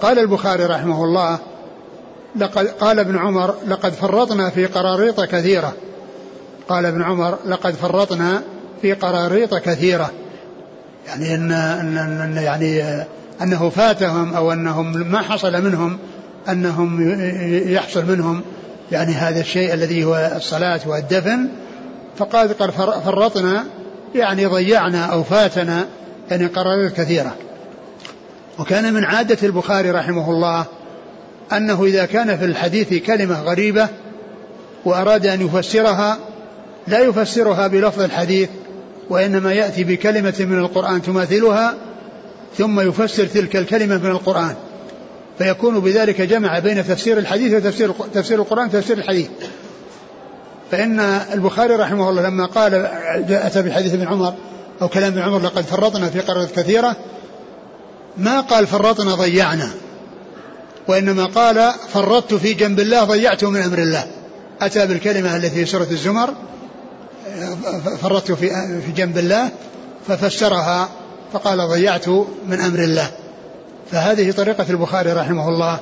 [0.00, 1.38] قال البخاري رحمه الله
[2.36, 5.72] لقد قال ابن عمر لقد فرطنا في قراريط كثيرة.
[6.68, 8.42] قال ابن عمر لقد فرطنا
[8.82, 10.10] في قراريط كثيرة.
[11.06, 12.82] يعني إن, إن, إن يعني
[13.42, 15.98] أنه فاتهم أو أنهم ما حصل منهم
[16.48, 17.18] أنهم
[17.72, 18.42] يحصل منهم
[18.92, 21.48] يعني هذا الشيء الذي هو الصلاة والدفن.
[22.16, 22.70] فقال قد
[23.04, 23.64] فرطنا
[24.14, 25.86] يعني ضيعنا أو فاتنا
[26.30, 27.36] يعني قراريط كثيرة.
[28.58, 30.64] وكان من عادة البخاري رحمه الله
[31.52, 33.88] أنه إذا كان في الحديث كلمة غريبة
[34.84, 36.18] وأراد أن يفسرها
[36.86, 38.48] لا يفسرها بلفظ الحديث
[39.10, 41.74] وإنما يأتي بكلمة من القرآن تماثلها
[42.56, 44.54] ثم يفسر تلك الكلمة من القرآن.
[45.38, 49.28] فيكون بذلك جمع بين تفسير الحديث وتفسير تفسير القرآن وتفسير الحديث.
[50.70, 51.00] فإن
[51.32, 52.74] البخاري رحمه الله لما قال
[53.30, 54.34] أتى بحديث ابن عمر
[54.82, 56.96] أو كلام ابن عمر لقد فرطنا في قرارات كثيرة
[58.16, 59.70] ما قال فرطنا ضيعنا
[60.88, 64.06] وإنما قال فرطت في جنب الله ضيعت من أمر الله.
[64.60, 66.34] أتى بالكلمة التي في سورة الزمر
[68.02, 69.50] فرطت في جنب الله
[70.08, 70.88] ففسرها
[71.32, 72.08] فقال ضيعت
[72.48, 73.10] من أمر الله.
[73.90, 75.80] فهذه طريقة البخاري رحمه الله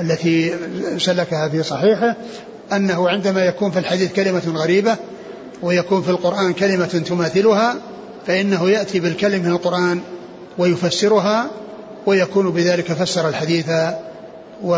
[0.00, 0.54] التي
[0.98, 2.16] سلكها في صحيحه
[2.72, 4.96] أنه عندما يكون في الحديث كلمة غريبة
[5.62, 7.76] ويكون في القرآن كلمة تماثلها
[8.26, 10.00] فإنه يأتي بالكلمة من القرآن
[10.58, 11.50] ويفسرها
[12.06, 13.70] ويكون بذلك فسر الحديث
[14.62, 14.74] و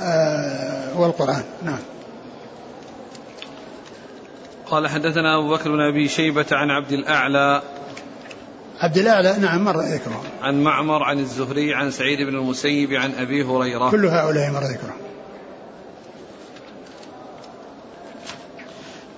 [0.00, 1.42] آه، والقرآن.
[1.62, 1.78] نعم.
[4.66, 7.62] قال حدثنا أبو بكر بن أبي شيبة عن عبد الأعلى
[8.82, 13.44] عبد الأعلى نعم مر ذكره عن معمر عن الزهري عن سعيد بن المسيب عن أبي
[13.44, 13.90] هريرة.
[13.90, 14.94] كل هؤلاء مر ذكره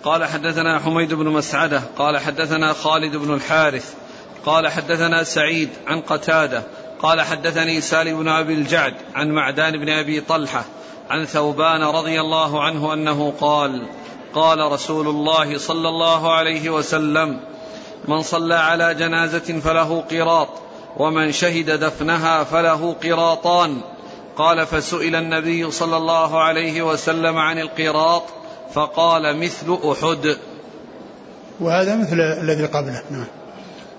[0.02, 3.94] قال حدثنا حميد بن مسعدة قال حدثنا خالد بن الحارث
[4.46, 6.62] قال حدثنا سعيد عن قتادة
[7.02, 10.64] قال حدثني سالم بن أبي الجعد عن معدان بن أبي طلحة
[11.10, 13.88] عن ثوبان رضي الله عنه أنه قال
[14.34, 17.40] قال رسول الله صلى الله عليه وسلم
[18.08, 20.48] من صلى على جنازة فله قراط
[20.96, 23.80] ومن شهد دفنها فله قراطان.
[24.36, 28.22] قال فسئل النبي صلى الله عليه وسلم عن القراط
[28.74, 30.36] فقال مثل أحد.
[31.60, 33.26] وهذا مثل الذي قبله نعم.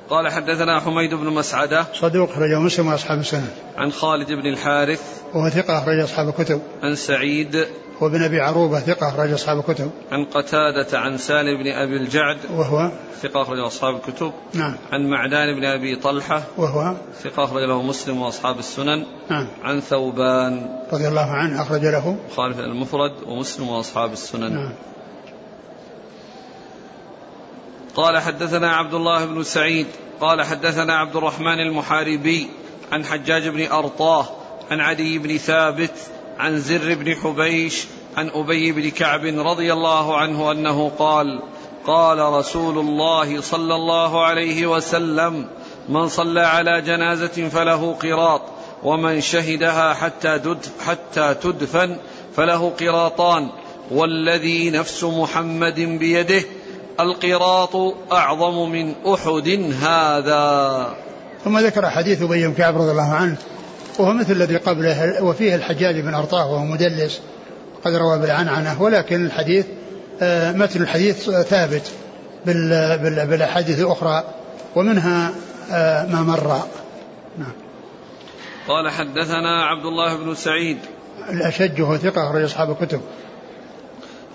[0.09, 1.85] قال حدثنا حميد بن مسعدة.
[1.93, 3.53] صدوق أخرجه مسلم وأصحاب السنة.
[3.77, 5.01] عن خالد بن الحارث.
[5.33, 6.61] وهو ثقة أخرج أصحاب الكتب.
[6.83, 7.67] عن سعيد.
[8.01, 9.91] وابن أبي عروبة ثقة أخرج أصحاب الكتب.
[10.11, 14.31] عن قتادة عن سالم بن أبي الجعد وهو ثقة أخرج أصحاب الكتب.
[14.53, 14.75] نعم.
[14.91, 19.05] عن معدان بن أبي طلحة وهو ثقة أخرج له مسلم وأصحاب السنن.
[19.29, 19.47] نعم.
[19.63, 24.53] عن ثوبان رضي الله عنه أخرج له خالف المفرد ومسلم وأصحاب السنن.
[24.53, 24.73] نعم.
[27.95, 29.87] قال حدثنا عبد الله بن سعيد.
[30.21, 32.47] قال حدثنا عبد الرحمن المحاربي
[32.91, 34.25] عن حجاج بن أرطاه
[34.71, 35.91] عن عدي بن ثابت
[36.39, 37.85] عن زر بن حبيش
[38.17, 41.41] عن أبي بن كعب رضي الله عنه أنه قال
[41.87, 45.45] قال رسول الله صلى الله عليه وسلم
[45.89, 48.41] من صلى على جنازة فله قراط
[48.83, 51.97] ومن شهدها حتى حتى تدفن
[52.35, 53.49] فله قراطان
[53.91, 56.43] والذي نفس محمد بيده
[56.99, 57.75] القراط
[58.11, 60.93] أعظم من أحد هذا.
[61.43, 63.37] ثم ذكر حديث أبي بن كعب رضي الله عنه
[63.99, 67.21] وهو مثل الذي قبله وفيه الحجاج بن أرطاه وهو مدلس
[67.85, 69.65] قد روى بالعنعنة ولكن الحديث
[70.21, 71.91] آه، متن الحديث ثابت
[72.45, 74.23] بالأحاديث الأخرى
[74.75, 75.31] ومنها
[75.71, 76.47] آه، ما مر.
[77.37, 77.51] نعم.
[78.67, 80.77] قال حدثنا عبد الله بن سعيد.
[81.29, 83.01] الأشج وهو ثقة أخرج أصحاب الكتب.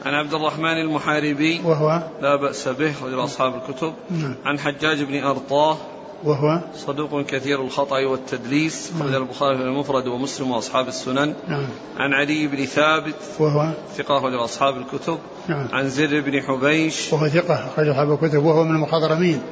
[0.06, 1.60] عن عبد الرحمن المحاربي.
[1.64, 3.94] وهو؟ لا بأس به رجل أصحاب الكتب.
[4.10, 4.36] نعم.
[4.44, 5.76] عن حجاج بن أرطاه.
[6.24, 9.14] وهو صدوق كثير الخطأ والتدليس نعم.
[9.14, 11.66] البخاري في المفرد ومسلم وأصحاب السنن نعم.
[11.96, 15.68] عن علي بن ثابت وهو ثقة أخرج أصحاب الكتب نعم.
[15.72, 19.42] عن زر بن حبيش وهو ثقة أخرج أصحاب الكتب وهو من المخضرمين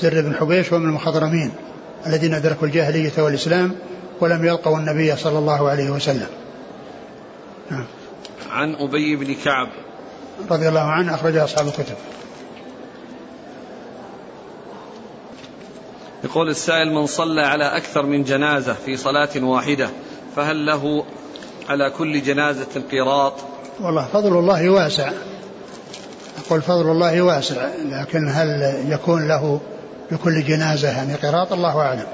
[0.00, 1.52] زر بن حبيش هو من المخضرمين
[2.06, 3.74] الذين أدركوا الجاهلية والإسلام
[4.20, 6.28] ولم يلقوا النبي صلى الله عليه وسلم
[7.70, 7.84] نعم.
[8.50, 9.68] عن أبي بن كعب
[10.50, 11.96] رضي الله عنه أخرج أصحاب الكتب
[16.26, 19.88] يقول السائل من صلى على أكثر من جنازة في صلاة واحدة
[20.36, 21.04] فهل له
[21.68, 23.32] على كل جنازة قراط
[23.80, 25.10] والله فضل الله واسع.
[26.46, 29.60] أقول فضل الله واسع لكن هل يكون له
[30.10, 32.06] لكل جنازة يعني قراط الله أعلم.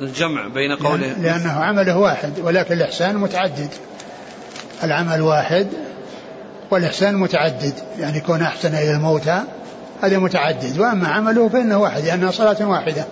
[0.00, 3.70] الجمع بين قوله لأنه عمله واحد ولكن الإحسان متعدد.
[4.82, 5.66] العمل واحد
[6.70, 9.42] والإحسان متعدد يعني يكون أحسن إلى الموتى
[10.02, 13.04] هذا متعدد وأما عمله فإنه واحد لأنها صلاة واحدة.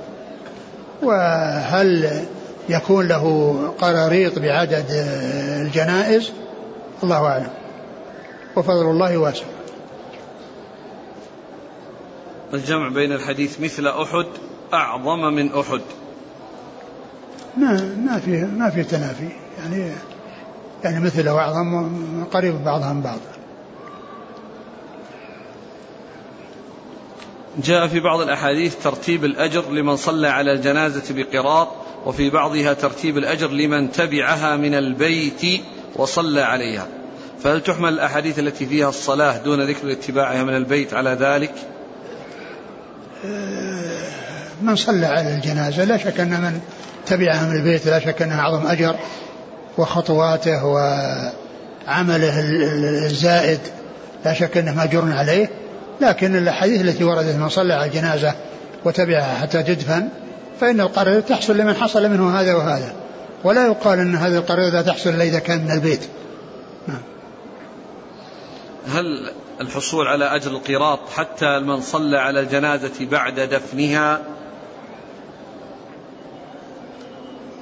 [1.02, 2.10] وهل
[2.68, 4.86] يكون له قراريط بعدد
[5.60, 6.32] الجنائز؟
[7.02, 7.50] الله أعلم.
[8.56, 9.44] وفضل الله واسع.
[12.54, 14.26] الجمع بين الحديث مثل أحد
[14.74, 15.80] أعظم من أحد.
[17.56, 19.28] ما ما في ما في تنافي.
[19.58, 19.92] يعني
[20.84, 21.90] يعني مثل واعظم
[22.24, 23.18] قريب بعضها من بعض.
[27.58, 31.68] جاء في بعض الأحاديث ترتيب الأجر لمن صلى على الجنازة بقراط
[32.06, 35.62] وفي بعضها ترتيب الأجر لمن تبعها من البيت
[35.96, 36.86] وصلى عليها.
[37.42, 41.52] فهل تحمل الأحاديث التي فيها الصلاة دون ذكر اتباعها من البيت على ذلك؟
[44.62, 46.60] من صلى على الجنازة لا شك أن من
[47.06, 48.96] تبعها من البيت لا شك أنها أعظم أجر
[49.78, 52.40] وخطواته وعمله
[53.06, 53.60] الزائد
[54.24, 55.63] لا شك أنه مأجور عليه.
[56.00, 58.34] لكن الأحاديث التي وردت من صلى على الجنازة
[58.84, 60.08] وتبعها حتى تدفن
[60.60, 62.92] فإن القريضة تحصل لمن حصل منه هذا وهذا.
[63.44, 66.00] ولا يقال أن هذه القريضة تحصل إلا إذا كان من البيت.
[66.88, 67.02] نعم.
[68.88, 69.30] هل
[69.60, 74.20] الحصول على أجر القراط حتى من صلى على الجنازة بعد دفنها؟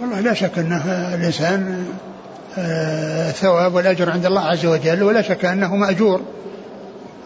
[0.00, 1.86] والله لا شك أنه الإنسان
[2.58, 6.20] الثواب والأجر عند الله عز وجل ولا شك أنه مأجور.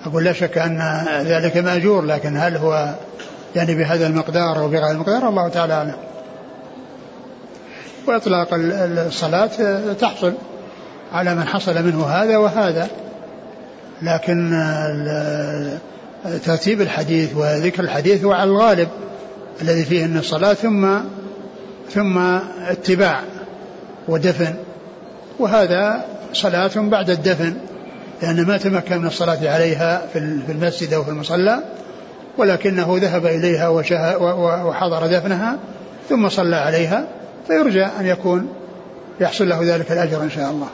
[0.06, 2.94] أقول لا شك أن ذلك مأجور لكن هل هو
[3.56, 5.96] يعني بهذا المقدار أو بغير المقدار؟ الله تعالى أعلم.
[8.06, 9.50] وإطلاق الصلاة
[10.00, 10.34] تحصل
[11.12, 12.88] على من حصل منه هذا وهذا.
[14.02, 14.50] لكن
[16.44, 18.88] ترتيب الحديث وذكر الحديث هو على الغالب
[19.62, 20.98] الذي فيه أن الصلاة ثم
[21.90, 22.18] ثم
[22.68, 23.20] اتباع
[24.08, 24.54] ودفن.
[25.38, 27.54] وهذا صلاة بعد الدفن.
[28.22, 31.62] لأن ما تمكن من الصلاة عليها في المسجد أو في المصلى
[32.38, 33.68] ولكنه ذهب إليها
[34.64, 35.58] وحضر دفنها
[36.08, 37.08] ثم صلى عليها
[37.46, 38.48] فيرجى أن يكون
[39.20, 40.68] يحصل له ذلك الأجر إن شاء الله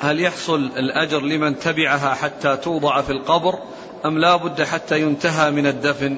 [0.00, 3.58] هل يحصل الأجر لمن تبعها حتى توضع في القبر
[4.04, 6.16] أم لا بد حتى ينتهى من الدفن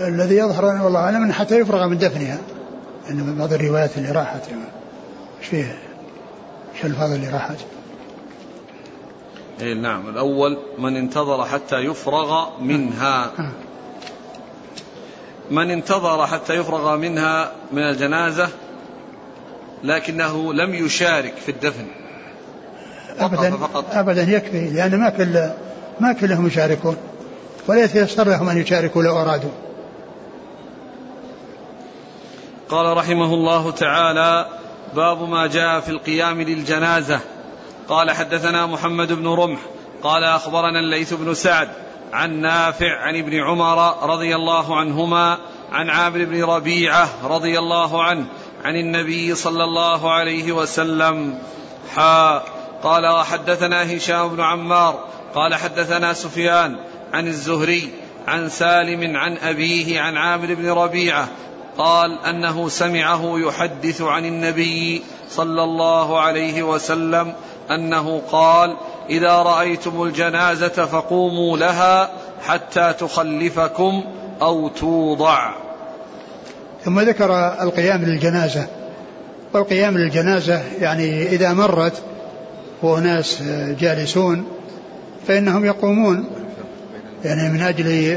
[0.00, 2.38] الذي يظهر والله أعلم حتى يفرغ من دفنها
[3.10, 4.40] أن من بعض الروايات اللي راحت
[5.40, 5.89] إيش فيه؟
[6.86, 7.56] اللي راحت؟
[9.60, 10.08] إيه نعم.
[10.08, 13.24] الأول من انتظر حتى يفرغ منها.
[13.24, 13.50] آه.
[15.50, 18.48] من انتظر حتى يفرغ منها من الجنازة
[19.84, 21.86] لكنه لم يشارك في الدفن.
[23.18, 23.84] أبدا فقط.
[23.92, 25.50] أبدا يكفي لأن ما كل
[26.00, 26.96] ما كلهم يشاركون
[27.68, 29.50] ولا يتيسر لهم أن يشاركوا لو أرادوا.
[32.68, 34.59] قال رحمه الله تعالى
[34.94, 37.20] باب ما جاء في القيام للجنازة.
[37.88, 39.58] قال حدثنا محمد بن رمح
[40.02, 41.68] قال أخبرنا الليث بن سعد
[42.12, 45.38] عن نافع عن ابن عمر رضي الله عنهما
[45.72, 48.26] عن عامر بن ربيعة رضي الله عنه
[48.64, 51.38] عن النبي صلى الله عليه وسلم.
[51.96, 52.42] حا
[52.82, 56.76] قال وحدثنا هشام بن عمار قال حدثنا سفيان
[57.12, 57.90] عن الزهري
[58.28, 61.28] عن سالم عن أبيه عن عامر بن ربيعة
[61.80, 67.32] قال أنه سمعه يحدث عن النبي صلى الله عليه وسلم
[67.70, 68.76] أنه قال
[69.10, 72.10] إذا رأيتم الجنازة فقوموا لها
[72.46, 74.04] حتى تخلفكم
[74.42, 75.50] أو توضع.
[76.84, 78.66] ثم ذكر القيام للجنازة.
[79.54, 82.02] والقيام للجنازة يعني إذا مرت
[82.82, 83.42] وناس
[83.80, 84.44] جالسون
[85.28, 86.24] فإنهم يقومون.
[87.24, 88.16] يعني من أجل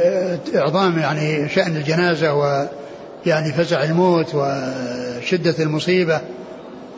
[0.56, 2.68] إعظام يعني شأن الجنازة و
[3.26, 6.22] يعني فزع الموت وشدة المصيبة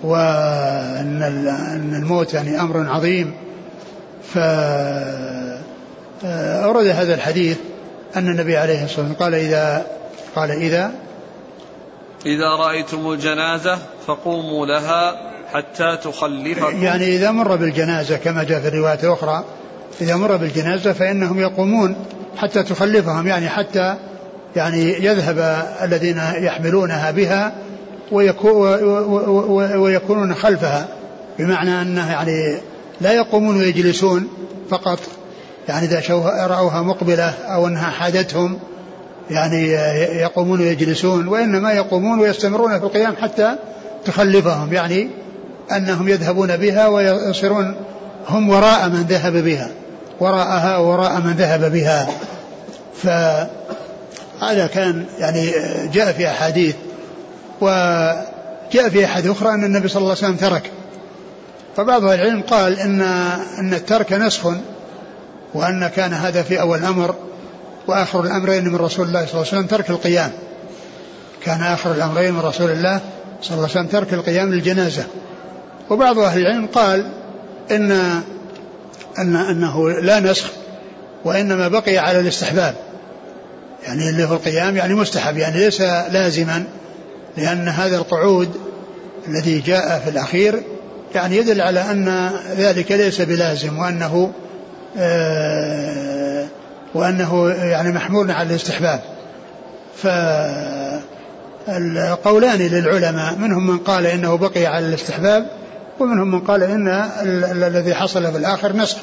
[0.03, 1.23] وأن
[1.95, 3.33] الموت يعني أمر عظيم.
[4.33, 5.57] فأورد
[6.87, 7.57] هذا الحديث
[8.15, 9.85] أن النبي عليه الصلاة والسلام قال إذا
[10.35, 10.91] قال إذا
[12.25, 18.99] إذا رأيتم الجنازة فقوموا لها حتى تخلفكم يعني إذا مر بالجنازة كما جاء في الرواية
[19.03, 19.43] الأخرى
[20.01, 21.95] إذا مر بالجنازة فإنهم يقومون
[22.37, 23.95] حتى تخلفهم يعني حتى
[24.55, 27.53] يعني يذهب الذين يحملونها بها
[29.75, 30.87] ويكونون خلفها
[31.39, 32.57] بمعنى أنه يعني
[33.01, 34.27] لا يقومون ويجلسون
[34.69, 34.99] فقط.
[35.67, 36.01] يعني إذا
[36.47, 38.59] رأوها مقبلة أو أنها حادتهم
[39.29, 39.69] يعني
[40.21, 43.55] يقومون ويجلسون وإنما يقومون ويستمرون في القيام حتى
[44.05, 45.09] تخلفهم يعني
[45.71, 47.75] أنهم يذهبون بها ويصيرون
[48.29, 49.69] هم وراء من ذهب بها
[50.19, 52.07] وراءها وراء من ذهب بها.
[53.03, 53.07] ف
[54.41, 55.51] هذا كان يعني
[55.93, 56.75] جاء في أحاديث
[57.61, 60.71] وجاء في أحاديث أخرى أن النبي صلى الله عليه وسلم ترك.
[61.77, 63.01] فبعض العلم قال إن
[63.59, 64.47] أن الترك نسخ
[65.53, 67.15] وأن كان هذا في أول الأمر
[67.87, 70.31] وآخر الأمرين من رسول الله صلى الله عليه وسلم ترك القيام.
[71.43, 72.99] كان آخر الأمرين من رسول الله
[73.41, 75.03] صلى الله عليه وسلم ترك القيام للجنازة.
[75.89, 77.05] وبعض أهل العلم قال
[77.71, 77.91] إن
[79.19, 80.49] أن أنه لا نسخ
[81.25, 82.75] وإنما بقي على الاستحباب.
[83.85, 86.63] يعني اللي هو القيام يعني مستحب يعني ليس لازما
[87.37, 88.49] لأن هذا القعود
[89.27, 90.61] الذي جاء في الأخير
[91.15, 94.31] يعني يدل على أن ذلك ليس بلازم وأنه
[94.97, 96.45] آه
[96.93, 99.01] وأنه يعني محمول على الاستحباب.
[101.67, 105.47] فالقولان للعلماء منهم من قال إنه بقي على الاستحباب
[105.99, 106.87] ومنهم من قال إن
[107.63, 108.97] الذي حصل في الآخر نسخ.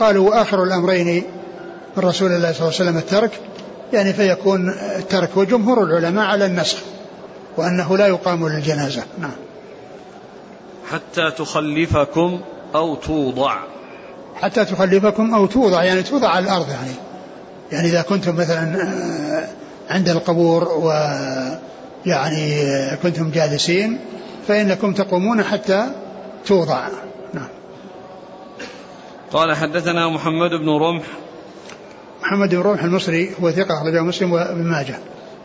[0.00, 1.24] قالوا وآخر الأمرين
[1.96, 3.30] من رسول الله صلى الله عليه وسلم الترك
[3.92, 4.68] يعني فيكون
[4.98, 6.78] الترك وجمهور العلماء على النسخ
[7.56, 9.02] وأنه لا يقام للجنازة.
[9.18, 9.30] نعم.
[10.90, 12.40] حتى تخلفكم
[12.74, 13.56] أو توضع.
[14.34, 16.92] حتى تخلفكم أو توضع يعني توضع على الأرض يعني.
[17.72, 19.48] يعني إذا كنتم مثلا آه،
[19.90, 20.90] عند القبور و
[22.06, 22.64] يعني
[23.02, 23.98] كنتم جالسين
[24.48, 25.86] فإنكم تقومون حتى
[26.46, 26.88] توضع.
[27.34, 27.48] نعم.
[29.32, 31.04] قال حدثنا محمد بن رمح
[32.22, 34.98] محمد بن رمح المصري هو ثقة أخرجه مسلم وابن ماجه.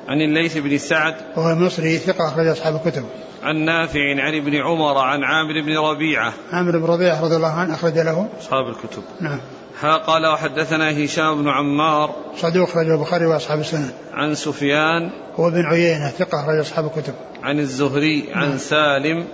[0.07, 1.15] عن الليث بن سعد.
[1.37, 3.03] وهو مصري ثقة أخرج أصحاب الكتب.
[3.43, 6.33] عن نافع عن ابن عمر عن عامر بن ربيعة.
[6.51, 8.27] عامر بن ربيعة رضي الله عنه أخرج له.
[8.39, 9.03] أصحاب الكتب.
[9.21, 9.39] نعم.
[9.81, 12.15] ها قال وحدثنا هشام بن عمار.
[12.37, 15.09] صدوق أخرج البخاري وأصحاب السنن عن سفيان.
[15.35, 17.13] هو بن عيينة ثقة أخرج أصحاب الكتب.
[17.43, 18.29] عن الزهري.
[18.33, 18.57] عن نعم.
[18.57, 19.25] سالم.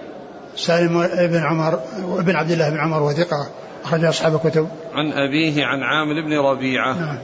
[0.55, 3.49] سالم بن عمر وابن عبد الله بن عمر وثقة
[3.83, 4.69] أخرج أصحاب الكتب.
[4.93, 6.93] عن أبيه عن عامر بن ربيعة.
[6.93, 7.19] نعم.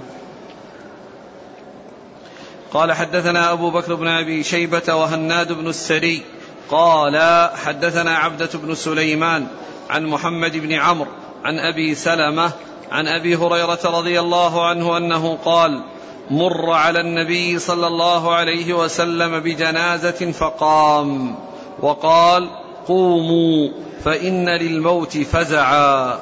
[2.74, 6.22] قال حدثنا أبو بكر بن أبي شيبة وهناد بن السري.
[6.70, 9.48] قال حدثنا عبدة بن سليمان
[9.90, 11.12] عن محمد بن عمرو
[11.46, 12.52] عن أبي سلمة
[12.92, 15.84] عن أبي هريرة رضي الله عنه أنه قال
[16.32, 21.36] مر على النبي صلى الله عليه وسلم بجنازة فقام
[21.80, 22.50] وقال
[22.88, 23.70] قوموا
[24.04, 26.20] فإن للموت فزعا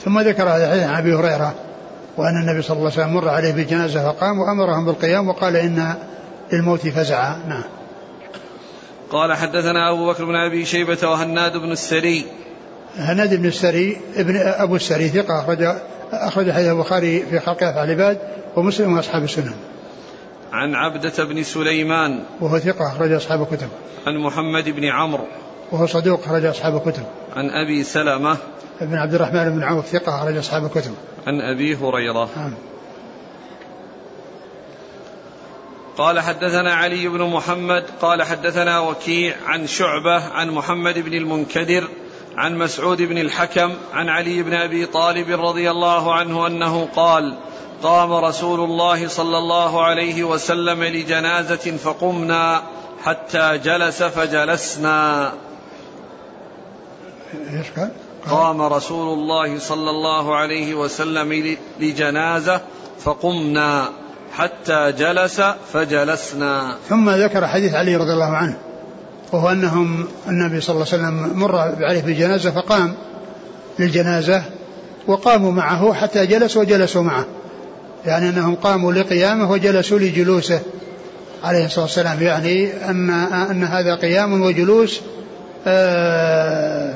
[0.00, 1.54] ثم ذكر هذا الحديث عن أبي هريرة
[2.16, 5.94] وأن النبي صلى الله عليه وسلم مر عليه بجنازه فقام وأمرهم بالقيام وقال إن
[6.52, 7.36] للموت فزعا.
[7.48, 7.64] نعم.
[9.10, 12.26] قال حدثنا أبو بكر بن أبي شيبة وهناد بن السري.
[12.96, 15.74] هناد بن السري ابن أبو السري ثقة اخرج
[16.12, 18.18] أخرج حديث البخاري في خلق أفعال العباد
[18.56, 19.54] ومسلم وأصحاب السنن.
[20.52, 22.20] عن عبدة بن سليمان.
[22.40, 23.68] وهو ثقة أخرج أصحاب الكتب.
[24.06, 25.24] عن محمد بن عمرو.
[25.72, 27.04] وهو صدوق اخرج أصحاب الكتب.
[27.36, 28.36] عن أبي سلمة.
[28.80, 30.94] ابن عبد الرحمن بن عوف ثقة اخرج أصحاب الكتب.
[31.26, 32.28] عن أبي هريرة.
[32.36, 32.54] نعم.
[35.98, 41.88] قال حدثنا علي بن محمد قال حدثنا وكيع عن شعبة عن محمد بن المنكدر
[42.36, 47.34] عن مسعود بن الحكم عن علي بن أبي طالب رضي الله عنه أنه قال
[47.82, 52.62] قام رسول الله صلى الله عليه وسلم لجنازة فقمنا
[53.02, 55.32] حتى جلس فجلسنا.
[57.58, 57.90] إيش قال؟
[58.30, 62.60] قام رسول الله صلى الله عليه وسلم لجنازة
[63.00, 63.88] فقمنا
[64.32, 66.76] حتى جلس فجلسنا.
[66.88, 68.56] ثم ذكر حديث علي رضي الله عنه
[69.32, 72.94] وهو أنهم النبي صلى الله عليه وسلم مر عليه بالجنازة فقام
[73.78, 74.42] للجنازة
[75.06, 77.26] وقاموا معه حتى جلسوا وجلسوا معه.
[78.06, 80.60] يعني أنهم قاموا لقيامه وجلسوا لجلوسه
[81.44, 82.22] عليه الصلاة والسلام.
[82.22, 83.10] يعني ان
[83.50, 85.00] أن هذا قيام وجلوس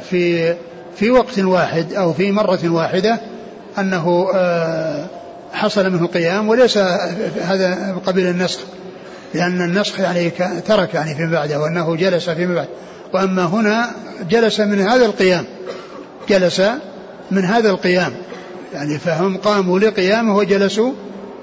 [0.00, 0.54] في
[0.96, 3.20] في وقت واحد أو في مرة واحدة
[3.78, 5.06] أنه آه،
[5.52, 6.78] حصل منه قيام وليس
[7.42, 8.60] هذا قبيل النسخ
[9.34, 10.30] لأن النسخ يعني
[10.66, 12.68] ترك يعني فيما بعده وأنه جلس فيما بعد.
[13.14, 13.90] وأما هنا
[14.30, 15.44] جلس من هذا القيام
[16.28, 16.62] جلس
[17.30, 18.12] من هذا القيام
[18.74, 20.92] يعني فهم قاموا لقيامه وجلسوا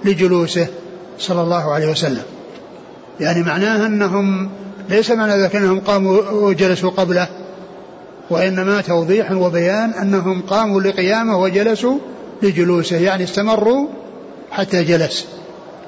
[0.06, 0.68] لجلوسه
[1.20, 2.24] صلى الله عليه وسلم.
[3.20, 4.50] يعني معناه أنهم
[4.90, 7.28] ليس معنى ذلك أنهم قاموا وجلسوا قبله
[8.30, 11.98] وإنما توضيح وبيان أنهم قاموا لقيامه وجلسوا
[12.42, 13.88] لجلوسه يعني استمروا
[14.52, 15.26] حتى جلس.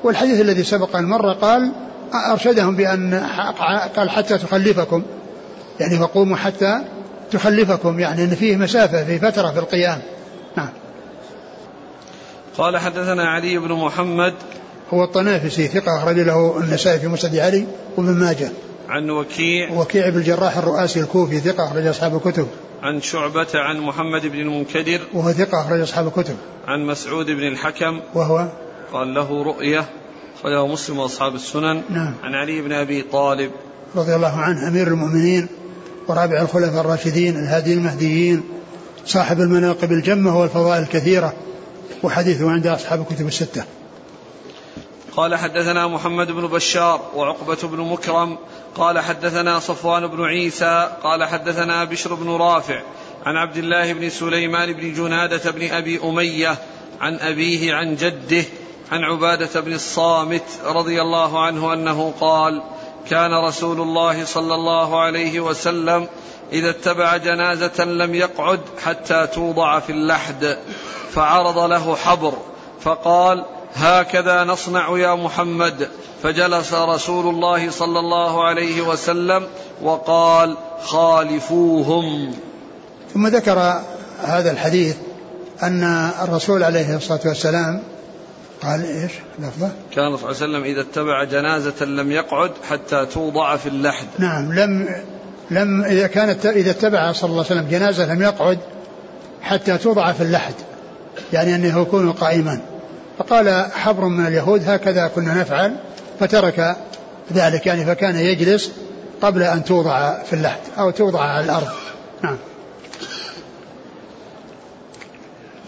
[0.03, 1.71] والحديث الذي سبق المرة قال
[2.31, 3.13] أرشدهم بأن
[3.95, 5.03] قال حتى تخلفكم.
[5.79, 6.81] يعني فقوموا حتى
[7.31, 10.01] تخلفكم يعني أن فيه مسافة في فترة في القيام.
[10.57, 10.69] نعم.
[12.57, 14.33] قال حدثنا علي بن محمد.
[14.93, 17.65] هو الطنافسي ثقة أخرج له النسائي في مسند علي
[17.97, 18.49] وابن ماجه.
[18.89, 22.47] عن وكيع وكيع بن الجراح الرؤاسي الكوفي ثقة أخرج أصحاب الكتب.
[22.81, 26.36] عن شعبة عن محمد بن المنكدر وهو ثقة أخرج أصحاب الكتب.
[26.67, 28.47] عن مسعود بن الحكم وهو
[28.93, 29.86] قال له رؤية
[30.39, 31.81] أخرجه مسلم وأصحاب السنن.
[31.89, 32.13] نعم.
[32.23, 33.51] عن علي بن أبي طالب
[33.95, 35.47] رضي الله عنه أمير المؤمنين
[36.07, 38.43] ورابع الخلفاء الراشدين الهادي المهديين
[39.05, 41.33] صاحب المناقب الجمة والفضائل الكثيرة
[42.03, 43.63] وحديثه عند أصحاب الكتب الستة.
[45.15, 48.38] قال حدثنا محمد بن بشار وعقبة بن مكرم
[48.76, 52.82] قال حدثنا صفوان بن عيسى قال حدثنا بشر بن رافع
[53.26, 56.57] عن عبد الله بن سليمان بن جنادة بن أبي أمية
[57.01, 58.43] عن أبيه عن جده
[58.91, 62.63] عن عبادة بن الصامت رضي الله عنه أنه قال
[63.09, 66.07] كان رسول الله صلى الله عليه وسلم
[66.53, 70.57] إذا اتبع جنازة لم يقعد حتى توضع في اللحد
[71.11, 72.34] فعرض له حبر
[72.82, 73.45] فقال
[73.76, 75.88] هكذا نصنع يا محمد
[76.23, 79.47] فجلس رسول الله صلى الله عليه وسلم
[79.82, 82.34] وقال خالفوهم
[83.13, 83.82] ثم ذكر
[84.23, 84.95] هذا الحديث
[85.63, 85.84] أن
[86.21, 87.84] الرسول عليه الصلاة والسلام
[88.61, 93.57] قال إيش لفظه؟ كان صلى الله عليه وسلم إذا اتبع جنازة لم يقعد حتى توضع
[93.57, 94.07] في اللحد.
[94.17, 94.88] نعم لم
[95.51, 98.59] لم إذا كانت إذا اتبع صلى الله عليه وسلم جنازة لم يقعد
[99.41, 100.53] حتى توضع في اللحد.
[101.34, 102.61] يعني أنه يكون قائما.
[103.18, 105.76] فقال حبر من اليهود هكذا كنا نفعل
[106.20, 106.76] فترك
[107.34, 108.72] ذلك يعني فكان يجلس
[109.22, 111.68] قبل أن توضع في اللحد أو توضع على الأرض.
[112.24, 112.38] نعم.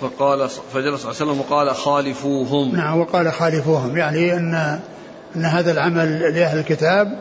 [0.02, 4.80] فقال فجلس عليه وسلم وقال خالفوهم نعم وقال خالفوهم يعني إن
[5.36, 7.20] أن هذا العمل لأهل الكتاب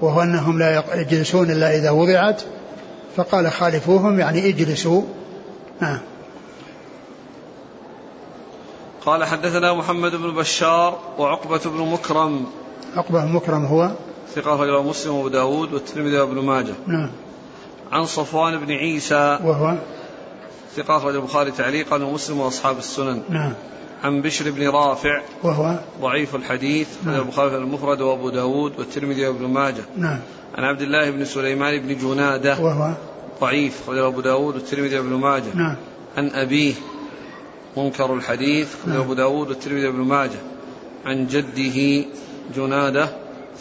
[0.00, 2.42] وهو أنهم لا يجلسون إلا إذا وضعت
[3.16, 5.02] فقال خالفوهم يعني اجلسوا
[5.80, 5.98] نعم
[9.06, 12.46] قال حدثنا محمد بن بشار وعقبة بن مكرم.
[12.96, 13.90] عقبة بن مكرم هو؟
[14.34, 16.74] ثقة رجل مسلم وأبو داود والترمذي وابن ماجه.
[16.86, 17.10] نعم.
[17.92, 19.38] عن صفوان بن عيسى.
[19.44, 19.74] وهو؟
[20.76, 23.22] ثقة أخرج البخاري تعليقا ومسلم وأصحاب السنن.
[23.28, 23.52] نعم.
[24.04, 25.20] عن بشر بن رافع.
[25.42, 26.88] وهو؟ ضعيف الحديث.
[27.04, 27.20] نعم.
[27.20, 29.84] البخاري المفرد وأبو داود والترمذي وابن ماجه.
[29.96, 30.18] نعم.
[30.58, 32.60] عن عبد الله بن سليمان بن جنادة.
[32.60, 32.92] وهو؟
[33.40, 33.82] ضعيف.
[33.84, 35.54] أخرج أبو داود والترمذي وابن ماجه.
[35.54, 35.76] نعم.
[36.16, 36.74] عن أبيه.
[37.76, 38.68] منكر الحديث.
[38.88, 40.38] أبو داود والترمذي وابن ماجه.
[41.06, 42.04] عن جده
[42.56, 43.08] جنادة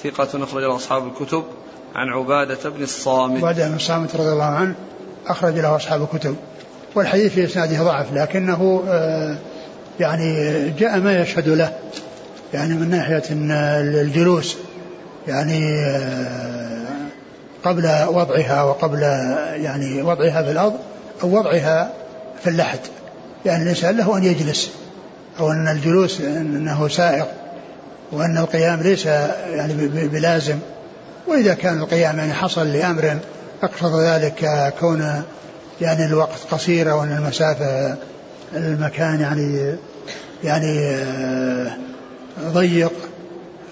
[0.03, 1.43] ثقة أخرج له أصحاب الكتب.
[1.95, 3.37] عن عبادة بن الصامت.
[3.37, 4.75] وبعد بن الصامت رضي الله عنه
[5.27, 6.35] أخرج له أصحاب الكتب.
[6.95, 9.37] والحديث في إسناده ضعف لكنه آه،
[9.99, 11.73] يعني جاء ما يشهد له
[12.53, 13.23] يعني من ناحية
[14.01, 14.57] الجلوس
[15.27, 16.87] يعني آه،
[17.63, 19.01] قبل وضعها وقبل
[19.55, 20.73] يعني وضعها في الأرض
[21.23, 21.93] أو وضعها
[22.43, 22.79] في اللحد.
[23.45, 24.71] يعني الإنسان له أن يجلس
[25.39, 27.27] أو أن الجلوس أنه سائق
[28.11, 29.73] وأن القيام ليس يعني
[30.07, 30.59] بلازم.
[31.27, 33.17] وإذا كان القيام يعني حصل لأمر
[33.63, 35.23] أقصد ذلك كون
[35.81, 37.97] يعني الوقت قصير وأن المسافة
[38.55, 39.75] المكان يعني
[40.43, 41.71] يعني آه،
[42.39, 42.91] ضيق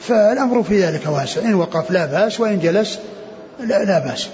[0.01, 1.41] فالأمر في ذلك واسع.
[1.41, 2.99] إن وقف لا بأس وإن جلس
[3.59, 4.28] لا, لا بأس.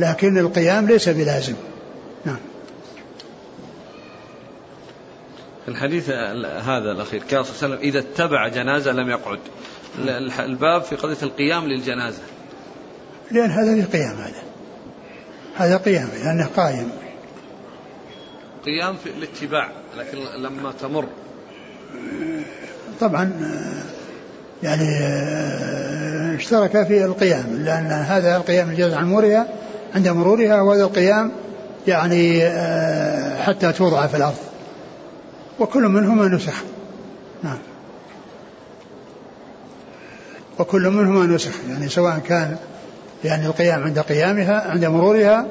[0.00, 1.54] لكن القيام ليس بلازم.
[5.68, 6.10] الحديث
[6.64, 7.22] هذا الأخير.
[7.22, 9.38] كان صلى الله عليه وسلم إذا اتبع جنازة لم يقعد.
[10.40, 12.22] الباب في قضية القيام للجنازة.
[13.30, 14.42] لأن هذا في قيام هذا.
[15.56, 16.90] هذا قيام لأنه قائم.
[18.64, 21.08] قيام في الاتباع لكن لما تمر.
[23.00, 23.32] طبعا
[24.62, 24.98] يعني
[26.36, 29.48] اشترك في القيام لأن هذا القيام الجاز عن مرورها
[29.94, 31.32] عند مرورها وهذا القيام
[31.86, 32.50] يعني
[33.42, 34.47] حتى توضع في الأرض.
[35.60, 36.62] وكل منهما نسخ.
[37.42, 37.58] نعم.
[40.58, 42.56] وكل منهما نسخ يعني سواء كان
[43.24, 45.46] يعني القيام عند قيامها عند مرورها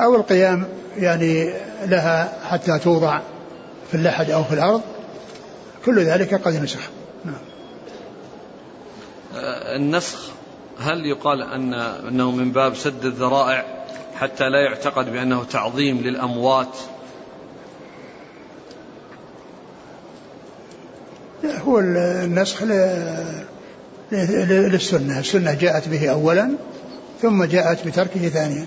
[0.00, 1.52] أو القيام يعني
[1.86, 3.20] لها حتى توضع
[3.90, 4.82] في اللحد أو في الأرض.
[5.84, 6.80] كل ذلك قد نسخ.
[7.24, 7.34] نعم.
[9.34, 10.18] آه، النسخ
[10.80, 11.74] هل يقال أن
[12.08, 13.64] أنه من باب سد الذرائع
[14.16, 16.76] حتى لا يعتقد بأنه تعظيم للأموات؟
[21.44, 22.62] هو النسخ
[24.12, 25.18] للسنة.
[25.18, 26.50] السنة جاءت به أولا
[27.22, 28.66] ثم جاءت بتركه ثانيا.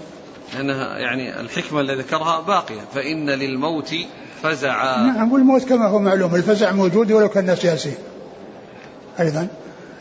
[0.56, 2.82] لأنها يعني الحكمة اللي ذكرها باقية.
[2.96, 3.96] فإن للموت
[4.44, 5.08] فزعا.
[5.08, 7.96] نعم والموت كما هو معلوم الفزع موجود ولو كان الناس ياسين
[9.20, 9.48] أيضا.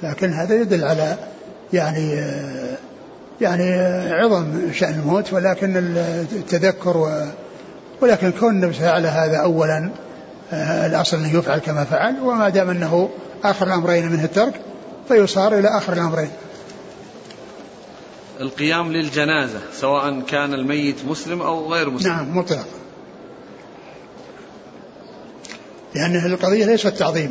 [0.02, 1.16] لكن هذا يدل على
[1.72, 2.24] يعني
[3.40, 3.72] يعني
[4.12, 5.76] عظم شأن الموت ولكن
[6.32, 7.26] التذكر و
[8.00, 9.90] ولكن كون النبي فعل هذا أولا
[10.52, 13.10] الأصل أنه يفعل كما فعل وما دام أنه
[13.44, 14.60] آخر الأمرين منه الترك
[15.08, 16.30] فيصار إلى آخر الأمرين.
[18.40, 22.12] القيام للجنازة سواء كان الميت مسلم أو غير مسلم.
[22.12, 22.66] نعم مطلق.
[25.94, 27.30] لأن القضية ليست تعظيم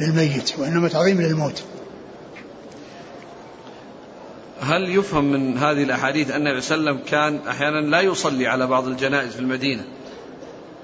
[0.00, 1.62] للميت وإنما تعظيم للموت.
[4.60, 8.46] هل يفهم من هذه الأحاديث أن النبي صلى الله عليه وسلم كان أحيانا لا يصلي
[8.46, 9.84] على بعض الجنائز في المدينة؟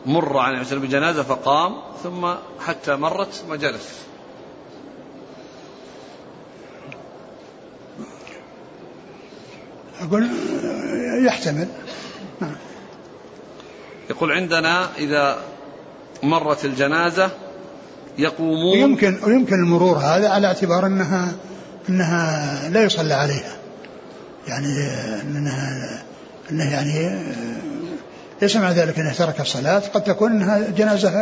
[0.07, 4.07] مر عن وسلم بجنازة فقام ثم حتى مرت ما جلس
[10.01, 10.29] أقول
[11.27, 11.69] يحتمل.
[14.11, 15.39] يقول عندنا إذا
[16.23, 17.31] مرت الجنازة
[18.19, 21.33] يقومون ويمكن ويمكن المرور هذا على اعتبار أنها
[21.89, 23.57] أنها لا يصلى عليها
[24.49, 24.67] يعني
[25.23, 26.03] أنها
[26.51, 27.23] انه يعني
[28.43, 31.13] ليس مع ذلك إنه ترك الصلاة قد تكون إنها جنازة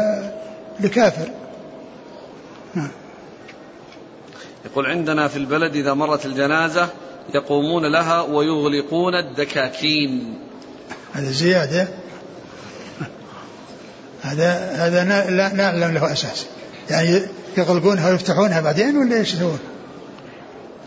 [0.81, 1.29] لكافر.
[2.75, 2.91] نعم.
[4.65, 6.89] يقول عندنا في البلد إذا مرت الجنازة
[7.35, 10.39] يقومون لها ويغلقون الدكاكين.
[11.13, 11.89] هذا زيادة.
[14.23, 16.47] هذا هذا لا نعلم له أساس.
[16.91, 17.21] يعني
[17.57, 19.59] يغلقونها ويفتحونها بعدين ولا إيش يسوون؟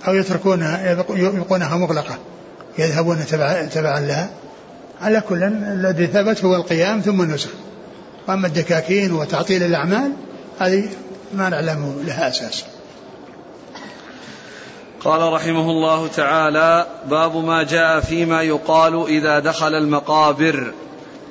[0.07, 2.17] أو يتركونها يبقونها مغلقة
[2.77, 4.29] يذهبون تبع تبعا لها.
[5.01, 7.49] على كل الذي ثبت هو القيام ثم النسخ.
[8.27, 10.11] وأما الدكاكين وتعطيل الأعمال
[10.59, 10.89] هذه
[11.33, 12.63] ما نعلم لها أساس.
[15.03, 20.73] قال رحمه الله تعالى باب ما جاء فيما يقال إذا دخل المقابر.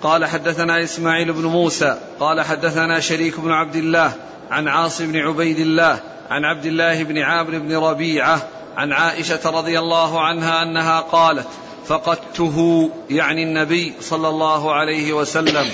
[0.02, 4.12] قال حدثنا إسماعيل بن موسى قال حدثنا شريك بن عبد الله
[4.50, 5.98] عن عاصم بن عبيد الله
[6.30, 8.42] عن عبد الله بن عامر بن ربيعة
[8.76, 11.46] عن عائشة رضي الله عنها أنها قالت
[11.88, 15.66] فقدته يعني النبي صلى الله عليه وسلم.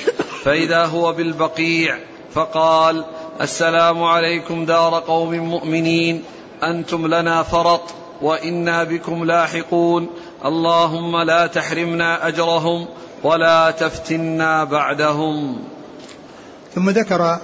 [0.45, 1.99] فإذا هو بالبقيع
[2.35, 3.05] فقال
[3.41, 6.23] السلام عليكم دار قوم مؤمنين
[6.63, 7.81] أنتم لنا فرط
[8.23, 10.09] وإنا بكم لاحقون.
[10.45, 12.89] اللهم لا تحرمنا أجرهم
[13.23, 15.59] ولا تفتنا بعدهم.
[16.75, 17.39] ثم ذكر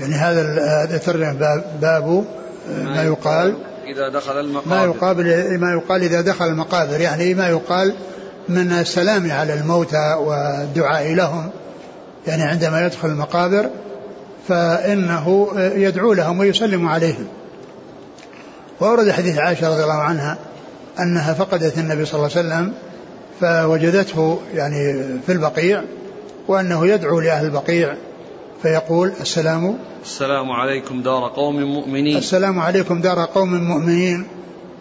[0.00, 2.24] يعني هذا الترجمة باب, باب
[2.68, 3.56] ما يقال.
[3.88, 4.68] إذا دخل المقابر.
[4.68, 7.94] ما يقابل ما يقال إذا دخل المقابر يعني ما يقال
[8.48, 11.50] من السلام على الموتى والدعاء لهم.
[12.26, 13.70] يعني عندما يدخل المقابر
[14.48, 17.26] فإنه يدعو لهم ويسلم عليهم.
[18.80, 20.38] وأورد حديث عائشة رضي الله عنها
[21.00, 22.72] أنها فقدت النبي صلى الله عليه وسلم
[23.40, 25.82] فوجدته يعني في البقيع
[26.48, 27.96] وأنه يدعو لأهل البقيع
[28.62, 32.16] فيقول السلام السلام عليكم دار قوم مؤمنين.
[32.16, 34.26] السلام عليكم دار قوم مؤمنين.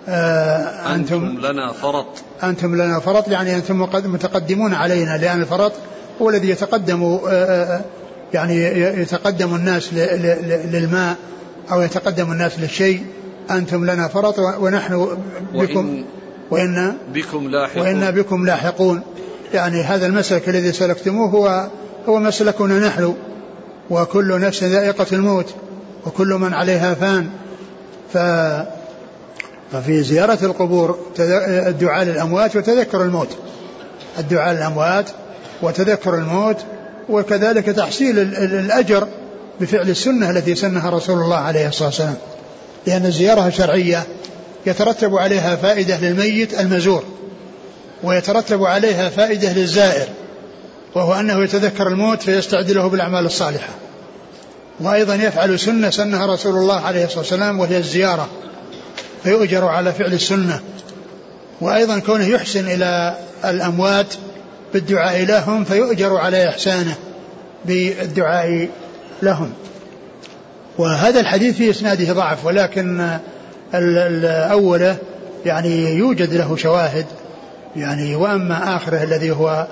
[0.10, 2.06] آه أنتم, أنتم لنا فرط.
[2.44, 5.72] أنتم لنا فرط يعني أنتم متقدمون علينا لأن الفرط
[6.22, 7.82] هو الذي يتقدم آه, آه،
[8.34, 8.56] يعني
[9.02, 9.94] يتقدم الناس
[10.72, 11.16] للماء
[11.72, 13.06] أو يتقدم الناس للشيء.
[13.52, 15.18] أنتم لنا فرط ونحن
[15.54, 16.04] بكم
[16.52, 17.82] وإن بكم لاحقون.
[17.82, 19.02] وإنا بكم لاحقون.
[19.54, 21.68] يعني هذا المسلك الذي سلكتموه هو
[22.10, 23.14] هو مسلكنا نحن.
[23.90, 25.54] وكل نفس ذائقة الموت
[26.06, 27.30] وكل من عليها فان.
[28.14, 28.18] ف
[29.72, 33.38] ففي زيارة القبور الدعاء للأموات وتذكر الموت.
[34.20, 35.06] الدعاء للأموات
[35.62, 36.58] وتذكر الموت
[37.10, 39.08] وكذلك تحصيل الأجر
[39.62, 42.16] بفعل السنة التي سنها رسول الله عليه الصلاة والسلام.
[42.88, 44.04] لأن الزيارة شرعية
[44.66, 47.04] يترتب عليها فائدة للميت المزور
[48.04, 50.08] ويترتب عليها فائدة للزائر.
[50.98, 53.70] وهو أنه يتذكر الموت فيستعد له بالأعمال الصالحة.
[54.80, 58.28] وأيضا يفعل سنة سنها رسول الله عليه الصلاة والسلام وهي الزيارة
[59.24, 60.60] فيؤجر على فعل السنة.
[61.62, 64.14] وأيضا كونه يحسن إلى الأموات
[64.74, 66.96] بالدعاء لهم فيؤجر على إحسانه
[67.66, 68.70] بالدعاء
[69.22, 69.54] لهم.
[70.78, 73.18] وهذا الحديث في إسناده ضعف ولكن
[73.74, 74.96] الأولى
[75.46, 77.06] يعني يوجد له شواهد
[77.76, 79.68] يعني وأما آخره الذي هو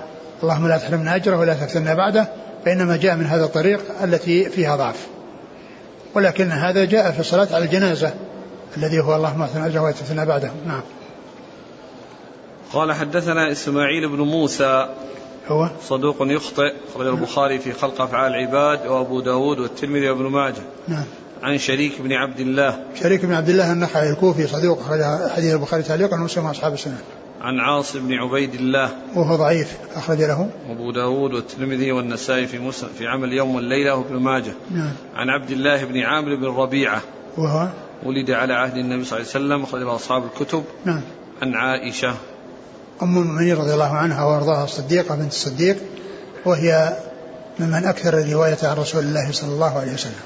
[0.46, 2.28] اللهم لا تحرمنا أجره ولا تفتنا بعده
[2.66, 5.08] فإنما جاء من هذا الطريق التي فيها ضعف.
[6.16, 8.14] ولكن هذا جاء في الصلاة على الجنازة
[8.78, 10.52] الذي هو اللهم اغفر أجره ولا تفتنا بعده.
[10.68, 10.82] نعم.
[12.74, 14.90] قال حدثنا إسماعيل بن موسى.
[15.48, 20.62] هو؟ صدوق يخطئ أخرج البخاري في خلق أفعال العباد وأبو داود والترمذي وابن ماجه.
[20.88, 21.06] نعم.
[21.44, 22.80] عن شريك بن عبد الله.
[23.02, 26.98] شريك بن عبد الله النخعي الكوفي صدوق أخرج حديث البخاري تعليقا ومسلم أصحاب السنة.
[27.46, 30.50] عن عاصم بن عبيد الله وهو ضعيف أخرج له.
[30.70, 34.54] أبو داود والترمذي والنسائي في مسلم في عمل يوم والليلة وابن ماجه.
[34.72, 34.92] نعم.
[35.16, 37.02] عن عبد الله بن عامر بن ربيعة.
[37.38, 37.68] وهو؟
[38.04, 40.64] ولد على عهد النبي صلى الله عليه وسلم أخرج أصحاب الكتب.
[40.86, 41.02] نعم.
[41.42, 42.16] عن عائشة.
[43.02, 45.78] أم المؤمنين رضي الله عنها وأرضاها الصديقة بنت الصديق.
[46.46, 46.98] وهي
[47.60, 50.24] ممن أكثر الرواية عن رسول الله صلى الله عليه وسلم.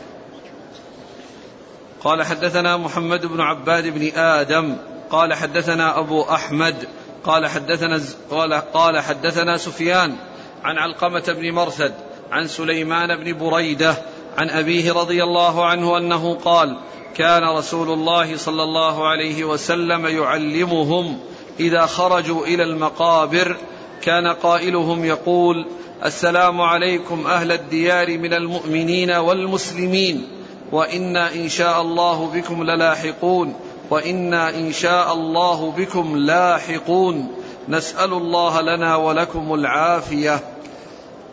[2.03, 4.75] قال حدثنا محمد بن عباد بن آدم.
[5.09, 6.75] قال حدثنا أبو أحمد.
[7.23, 8.01] قال حدثنا
[8.31, 10.15] قال قال حدثنا سفيان
[10.63, 11.93] عن علقمة بن مرثد
[12.31, 13.97] عن سليمان بن بريدة
[14.37, 16.77] عن أبيه رضي الله عنه أنه قال
[17.15, 21.19] كان رسول الله صلى الله عليه وسلم يعلمهم
[21.59, 23.57] إذا خرجوا إلى المقابر.
[24.01, 25.65] كان قائلهم يقول
[26.05, 30.27] السلام عليكم أهل الديار من المؤمنين والمسلمين
[30.71, 33.55] وإنا إن شاء الله بكم للاحقون.
[33.89, 37.27] وإنا إن شاء الله بكم لاحقون.
[37.69, 40.39] نسأل الله لنا ولكم العافية.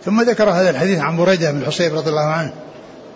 [0.05, 2.53] ثم ذكر هذا الحديث عن بريدة بن الحصيب رضي الله عنه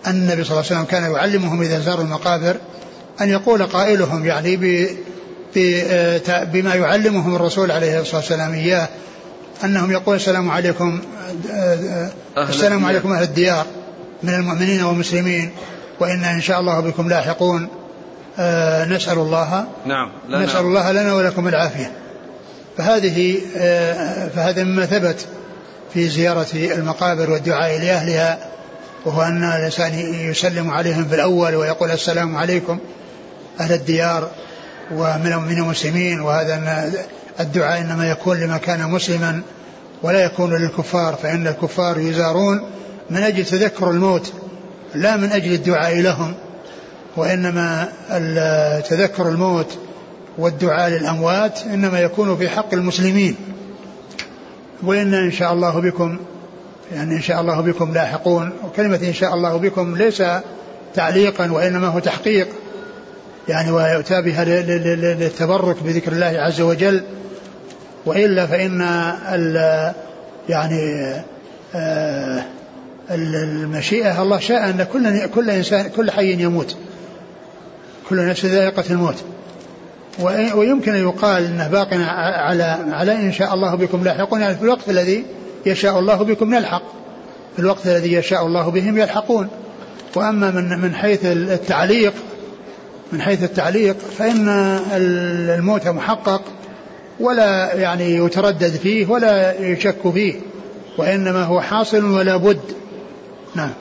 [0.07, 2.55] أن النبي صلى الله عليه وسلم كان يعلمهم إذا زاروا المقابر
[3.21, 4.55] أن يقول قائلهم يعني
[6.53, 8.87] بما يعلمهم الرسول عليه الصلاة والسلام إياه
[9.63, 11.01] أنهم يقول السلام عليكم
[12.37, 13.65] السلام عليكم أهل الديار
[14.23, 15.51] من المؤمنين والمسلمين
[15.99, 17.63] وإنا إن شاء الله بكم لاحقون.
[17.63, 17.80] آه،
[18.89, 21.91] نسأل الله نعم لنا نسأل الله لنا ولكم العافية.
[22.77, 25.25] فهذه آه، فهذا مما ثبت
[25.93, 28.37] في زيارة المقابر والدعاء لأهلها
[29.05, 29.93] وهو أن الإنسان
[30.29, 32.79] يسلم عليهم في الأول ويقول السلام عليكم
[33.59, 34.29] أهل الديار
[34.91, 36.91] ومن من المسلمين وهذا
[37.39, 39.41] الدعاء إنما يكون لمن كان مسلما
[40.03, 42.61] ولا يكون للكفار فإن الكفار يزارون
[43.09, 44.33] من أجل تذكر الموت
[44.95, 46.33] لا من أجل الدعاء لهم.
[47.17, 47.87] وإنما
[48.89, 49.77] تذكر الموت
[50.37, 53.35] والدعاء للأموات إنما يكون في حق المسلمين.
[54.83, 56.17] وإن إن شاء الله بكم
[56.93, 60.23] يعني إن شاء الله بكم لاحقون وكلمة إن شاء الله بكم ليس
[60.95, 62.47] تعليقا وإنما هو تحقيق.
[63.47, 67.03] يعني ويؤتى بها للتبرك بذكر الله عز وجل.
[68.05, 68.81] وإلا فإن
[69.33, 69.55] ال
[70.49, 71.13] يعني
[71.75, 72.43] آه
[73.11, 76.75] المشيئة الله شاء أن كل كل إنسان كل حي يموت.
[78.11, 79.15] كل نفس ذائقة الموت.
[80.55, 84.89] ويمكن أن يقال أنه باق على على إن شاء الله بكم لاحقون يعني في الوقت
[84.89, 85.25] الذي
[85.65, 86.83] يشاء الله بكم نلحق
[87.55, 89.47] في الوقت الذي يشاء الله بهم يلحقون.
[90.15, 92.13] وأما من من حيث التعليق
[93.11, 94.47] من حيث التعليق فإن
[94.91, 96.41] الموت محقق
[97.19, 100.33] ولا يعني يتردد فيه ولا يشك فيه
[100.97, 102.61] وإنما هو حاصل ولا بد.
[103.55, 103.71] نعم.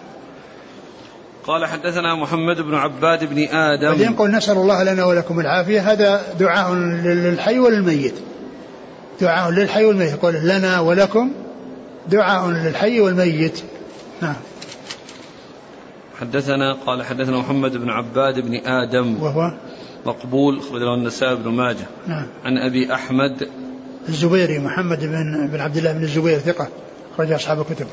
[1.47, 3.91] قال حدثنا محمد بن عباد بن آدم.
[3.91, 5.93] بعدين يقول نسأل الله لنا ولكم العافية.
[5.93, 8.15] هذا دعاء للحي وللميت
[9.21, 10.13] دعاء للحي والميت.
[10.13, 11.33] يقول لنا ولكم
[12.09, 13.61] دعاء للحي والميت.
[14.23, 14.35] نعم.
[16.21, 19.23] حدثنا قال حدثنا محمد بن عباد بن آدم.
[19.23, 19.53] وهو؟
[20.07, 21.87] مقبول أخرج له النسائي بن ماجه.
[22.07, 22.27] نعم.
[22.45, 23.49] عن أبي أحمد.
[24.09, 26.69] الزبيري محمد بن بن عبد الله بن الزبير ثقة.
[27.15, 27.87] أخرج أصحاب الكتب.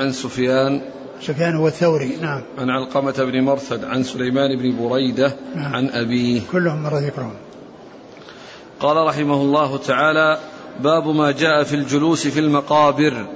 [0.00, 0.80] عن سفيان.
[1.20, 2.42] سفيان هو الثوري نعم.
[2.58, 5.74] عن علقمة بن مرثد عن سليمان بن بريدة نعم.
[5.74, 6.40] عن أبيه.
[6.52, 7.34] كلهم مر ذكرهم
[8.80, 10.38] قال رحمه الله تعالى
[10.80, 13.26] باب ما جاء في الجلوس في المقابر.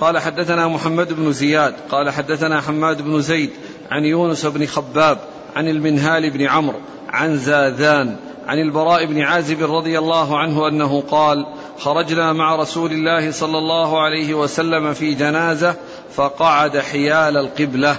[0.00, 3.50] قال حدثنا محمد بن زياد قال حدثنا حماد بن زيد
[3.90, 5.18] عن يونس بن خباب
[5.56, 8.16] عن المنهال بن عمرو عن زاذان
[8.46, 11.46] عن البراء بن عازب رضي الله عنه أنه قال
[11.78, 15.76] خرجنا مع رسول الله صلى الله عليه وسلم في جنازة
[16.16, 17.96] فقعد حيال القبلة.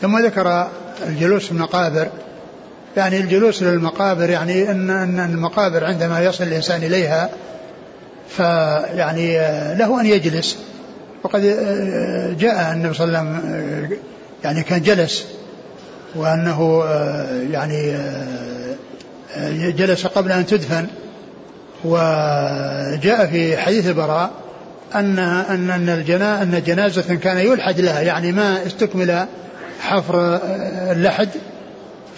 [0.00, 0.68] ثم ذكر
[1.06, 2.08] الجلوس في المقابر.
[2.96, 7.30] يعني الجلوس للمقابر يعني ان ان المقابر عندما يصل الإنسان إليها
[8.28, 9.38] فيعني
[9.74, 10.58] له أن يجلس.
[11.22, 11.40] وقد
[12.38, 13.98] جاء النبي صلى الله عليه وسلم
[14.44, 15.24] يعني كان جلس
[16.14, 16.84] وأنه
[17.50, 17.98] يعني
[19.72, 20.86] جلس قبل أن تدفن.
[21.84, 24.30] وجاء في حديث البراء
[24.94, 29.26] أن أن أن الجنا أن جنازة كان يلحد لها يعني ما استكمل
[29.80, 30.40] حفر
[30.92, 31.28] اللحد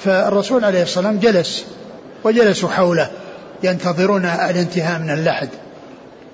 [0.04, 1.64] فالرسول عليه الصلاة والسلام جلس
[2.24, 3.10] وجلسوا حوله
[3.62, 5.48] ينتظرون الانتهاء من اللحد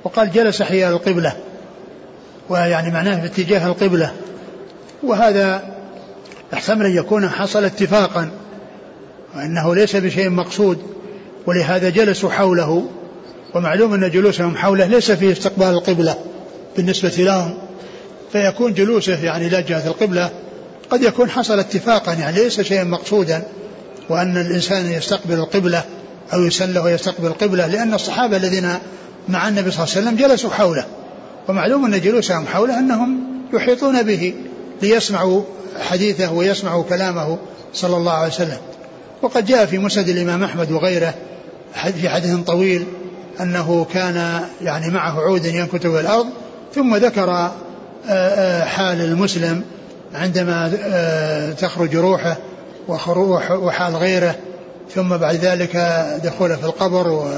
[0.04, 1.32] وقال جلس حيال القبلة
[2.48, 4.12] ويعني معناه في اتجاه القبلة
[5.02, 5.62] وهذا
[6.52, 8.30] يحتمل أن يكون حصل اتفاقا
[9.36, 10.78] وإنه ليس بشيء مقصود
[11.46, 12.86] ولهذا جلسوا حوله
[13.56, 16.16] ومعلوم أن جلوسهم حوله ليس في استقبال القبلة
[16.76, 17.54] بالنسبة لهم
[18.32, 20.30] فيكون جلوسه يعني إلى جهة القبلة
[20.90, 23.42] قد يكون حصل اتفاقا يعني ليس شيئا مقصودا
[24.08, 25.84] وأن الإنسان يستقبل القبلة
[26.32, 28.68] أو يسن ويستقبل القبلة لأن الصحابة الذين
[29.28, 30.84] مع النبي صلى الله عليه وسلم جلسوا حوله
[31.48, 33.20] ومعلوم أن جلوسهم حوله أنهم
[33.52, 34.34] يحيطون به
[34.82, 35.42] ليسمعوا
[35.80, 37.38] حديثه ويسمعوا كلامه
[37.74, 38.58] صلى الله عليه وسلم.
[39.22, 41.14] وقد جاء في مسند الإمام أحمد وغيره
[42.00, 42.84] في حديث طويل
[43.40, 46.26] أنه كان يعني معه عود ينكت في الأرض
[46.74, 47.52] ثم ذكر آه،
[48.08, 49.62] آه، حال المسلم
[50.14, 52.36] عندما آه، تخرج روحه
[52.88, 54.34] وحال غيره
[54.94, 55.76] ثم بعد ذلك
[56.24, 57.28] دخوله في القبر و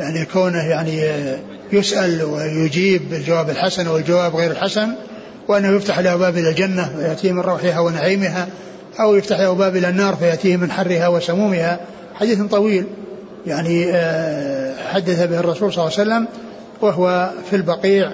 [0.00, 1.02] يعني كونه يعني
[1.72, 4.88] يسأل ويجيب بالجواب الحسن والجواب غير الحسن
[5.48, 8.48] وأنه يفتح له باب إلى الجنة فيأتيه من روحها ونعيمها
[9.00, 11.80] أو يفتح له باب إلى النار فيأتيه من حرها وسمومها.
[12.14, 12.86] حديث طويل
[13.46, 13.92] يعني
[14.88, 16.28] حدث به الرسول صلى الله عليه وسلم
[16.80, 18.12] وهو في البقيع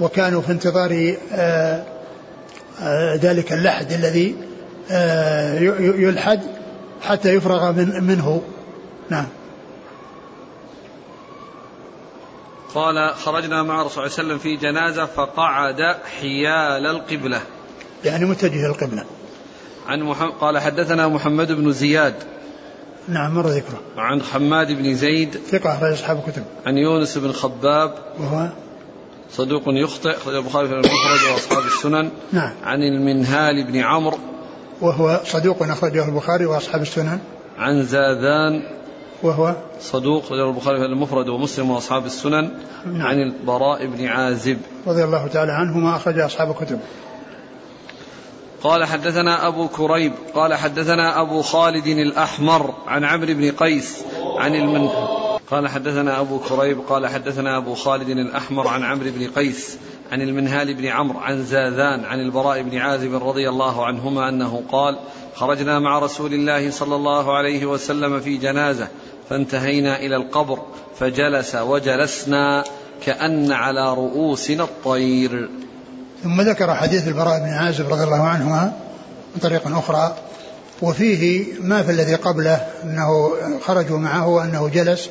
[0.00, 1.84] وكانوا في انتظار آه،
[2.82, 4.36] آه، ذلك اللحد الذي
[5.80, 6.40] يلحد
[7.02, 8.42] حتى يفرغ من منه.
[9.10, 9.26] نعم.
[12.74, 17.40] قال خرجنا مع الرسول صلى الله عليه وسلم في جنازة فقعد حيال القبلة.
[18.04, 19.04] يعني متجه القبلة.
[19.86, 22.14] عن محمد قال حدثنا محمد بن زياد.
[23.08, 23.80] نعم مر ذكره.
[23.96, 26.42] عن حماد بن زيد ثقة أخرج أصحاب الكتب.
[26.66, 28.48] عن يونس بن خباب وهو
[29.30, 32.10] صدوق يخطئ أخرج البخاري في المفرد وأصحاب السنن.
[32.32, 32.52] نعم.
[32.64, 34.18] عن المنهال بن عمرو.
[34.80, 37.18] وهو صدوق أخرجه البخاري وأصحاب السنن.
[37.58, 38.62] عن زاذان
[39.22, 42.50] وهو صدوق أخرجه البخاري في المفرد ومسلم وأصحاب السنن.
[42.86, 43.02] نعم.
[43.02, 44.58] عن البراء بن عازب.
[44.86, 46.80] رضي الله تعالى عنهما أخرج أصحاب الكتب.
[48.62, 54.04] قال حدثنا أبو كريب قال حدثنا أبو خالد الأحمر عن عمرو بن قيس
[54.38, 54.88] عن المن
[55.50, 59.78] قال حدثنا أبو كريب قال حدثنا أبو خالد الأحمر عن عمرو بن قيس
[60.12, 64.98] عن المنهال بن عمرو عن زاذان عن البراء بن عازب رضي الله عنهما أنه قال
[65.34, 68.88] خرجنا مع رسول الله صلى الله عليه وسلم في جنازة
[69.30, 70.58] فانتهينا إلى القبر
[70.98, 72.64] فجلس وجلسنا
[73.04, 75.48] كأن على رؤوسنا الطير.
[76.22, 78.72] ثم ذكر حديث البراء بن عازب رضي الله عنهما
[79.34, 80.16] من طريق أخرى
[80.82, 85.08] وفيه ما في الذي قبله أنه خرجوا معه وأنه جلس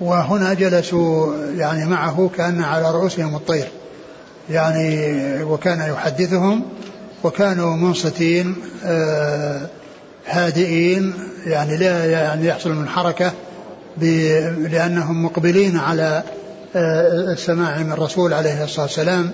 [0.00, 3.68] وهنا جلسوا يعني معه كأن على رؤوسهم الطير
[4.50, 6.62] يعني وكان يحدثهم
[7.24, 9.60] وكانوا منصتين آه،
[10.26, 11.14] هادئين
[11.46, 13.32] يعني لا يعني يحصل من حركة
[14.68, 16.22] لأنهم مقبلين على
[16.76, 19.30] آه، السماع من الرسول عليه الصلاة والسلام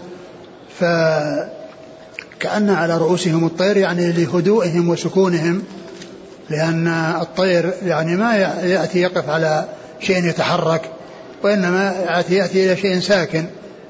[0.81, 5.63] فكأن على رؤوسهم الطير يعني لهدوئهم وسكونهم
[6.51, 6.89] لأن
[7.21, 9.69] الطير يعني ما يأتي يقف على
[10.01, 10.83] شيء يتحرك
[11.43, 13.45] وإنما يأتي, يأتي إلى شيء ساكن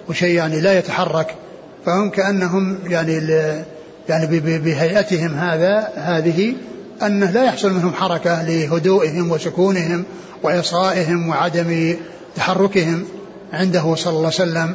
[0.09, 1.35] وشيء يعني لا يتحرك.
[1.87, 3.13] فهم كأنهم يعني
[4.09, 6.55] يعني بهيئتهم هذا هذه
[7.03, 10.05] أنه لا يحصل منهم حركة لهدوئهم وسكونهم
[10.43, 11.97] وإصغائهم وعدم
[12.37, 13.05] تحركهم
[13.53, 14.75] عنده صلى الله عليه وسلم.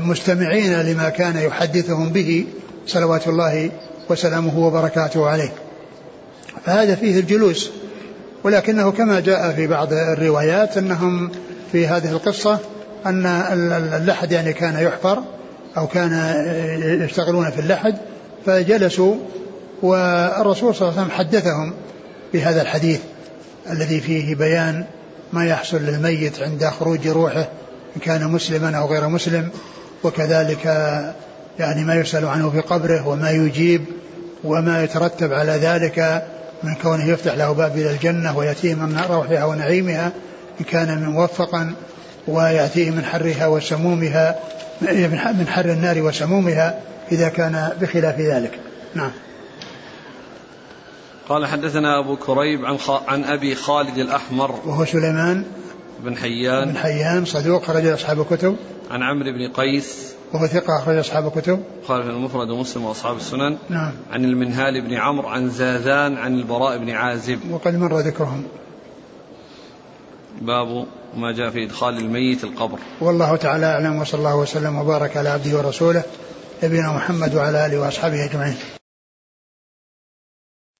[0.00, 2.46] مستمعين لما كان يحدثهم به
[2.86, 3.70] صلوات الله
[4.10, 5.52] وسلامه وبركاته عليه.
[6.66, 7.70] فهذا فيه الجلوس
[8.44, 11.30] ولكنه كما جاء في بعض الروايات أنهم
[11.72, 12.58] في هذه القصة
[13.06, 13.26] أن
[13.96, 15.22] اللحد يعني كان يحفر
[15.76, 16.12] أو كان
[17.04, 17.96] يشتغلون في اللحد
[18.46, 19.14] فجلسوا
[19.82, 21.72] والرسول صلى الله عليه وسلم حدثهم
[22.32, 23.00] بهذا الحديث
[23.70, 24.84] الذي فيه بيان
[25.32, 27.48] ما يحصل للميت عند خروج روحه
[27.96, 29.50] إن كان مسلما أو غير مسلم
[30.04, 30.64] وكذلك
[31.58, 33.84] يعني ما يسأل عنه في قبره وما يجيب
[34.44, 36.26] وما يترتب على ذلك
[36.62, 40.12] من كونه يفتح له باب إلى الجنة ويأتيه من روحها ونعيمها
[40.60, 41.74] إن كان موفقا
[42.28, 44.38] ويأتيه من حرها وسمومها
[44.82, 46.80] من حر النار وسمومها
[47.12, 48.58] إذا كان بخلاف ذلك.
[48.94, 49.10] نعم.
[51.28, 52.90] قال حدثنا أبو كريب عن, خ...
[52.90, 54.50] عن أبي خالد الأحمر.
[54.64, 55.44] وهو سليمان.
[56.04, 56.68] بن حيان.
[56.68, 58.56] بن حيان صدوق خرج أصحاب الكتب.
[58.90, 60.14] عن عمرو بن قيس.
[60.32, 61.62] وهو ثقة أخرج أصحاب الكتب.
[61.88, 63.58] قال في المفرد ومسلم وأصحاب السنن.
[63.68, 63.92] نعم.
[64.12, 67.38] عن المنهال بن عمرو عن زاذان عن البراء بن عازب.
[67.50, 68.44] وقد مر ذكرهم.
[70.42, 70.86] باب
[71.16, 72.78] ما جاء في إدخال الميت القبر.
[73.00, 76.02] والله تعالى أعلم وصلى الله وسلم وبارك على عبده ورسوله
[76.64, 78.79] نبينا محمد وعلى آله وأصحابه أجمعين.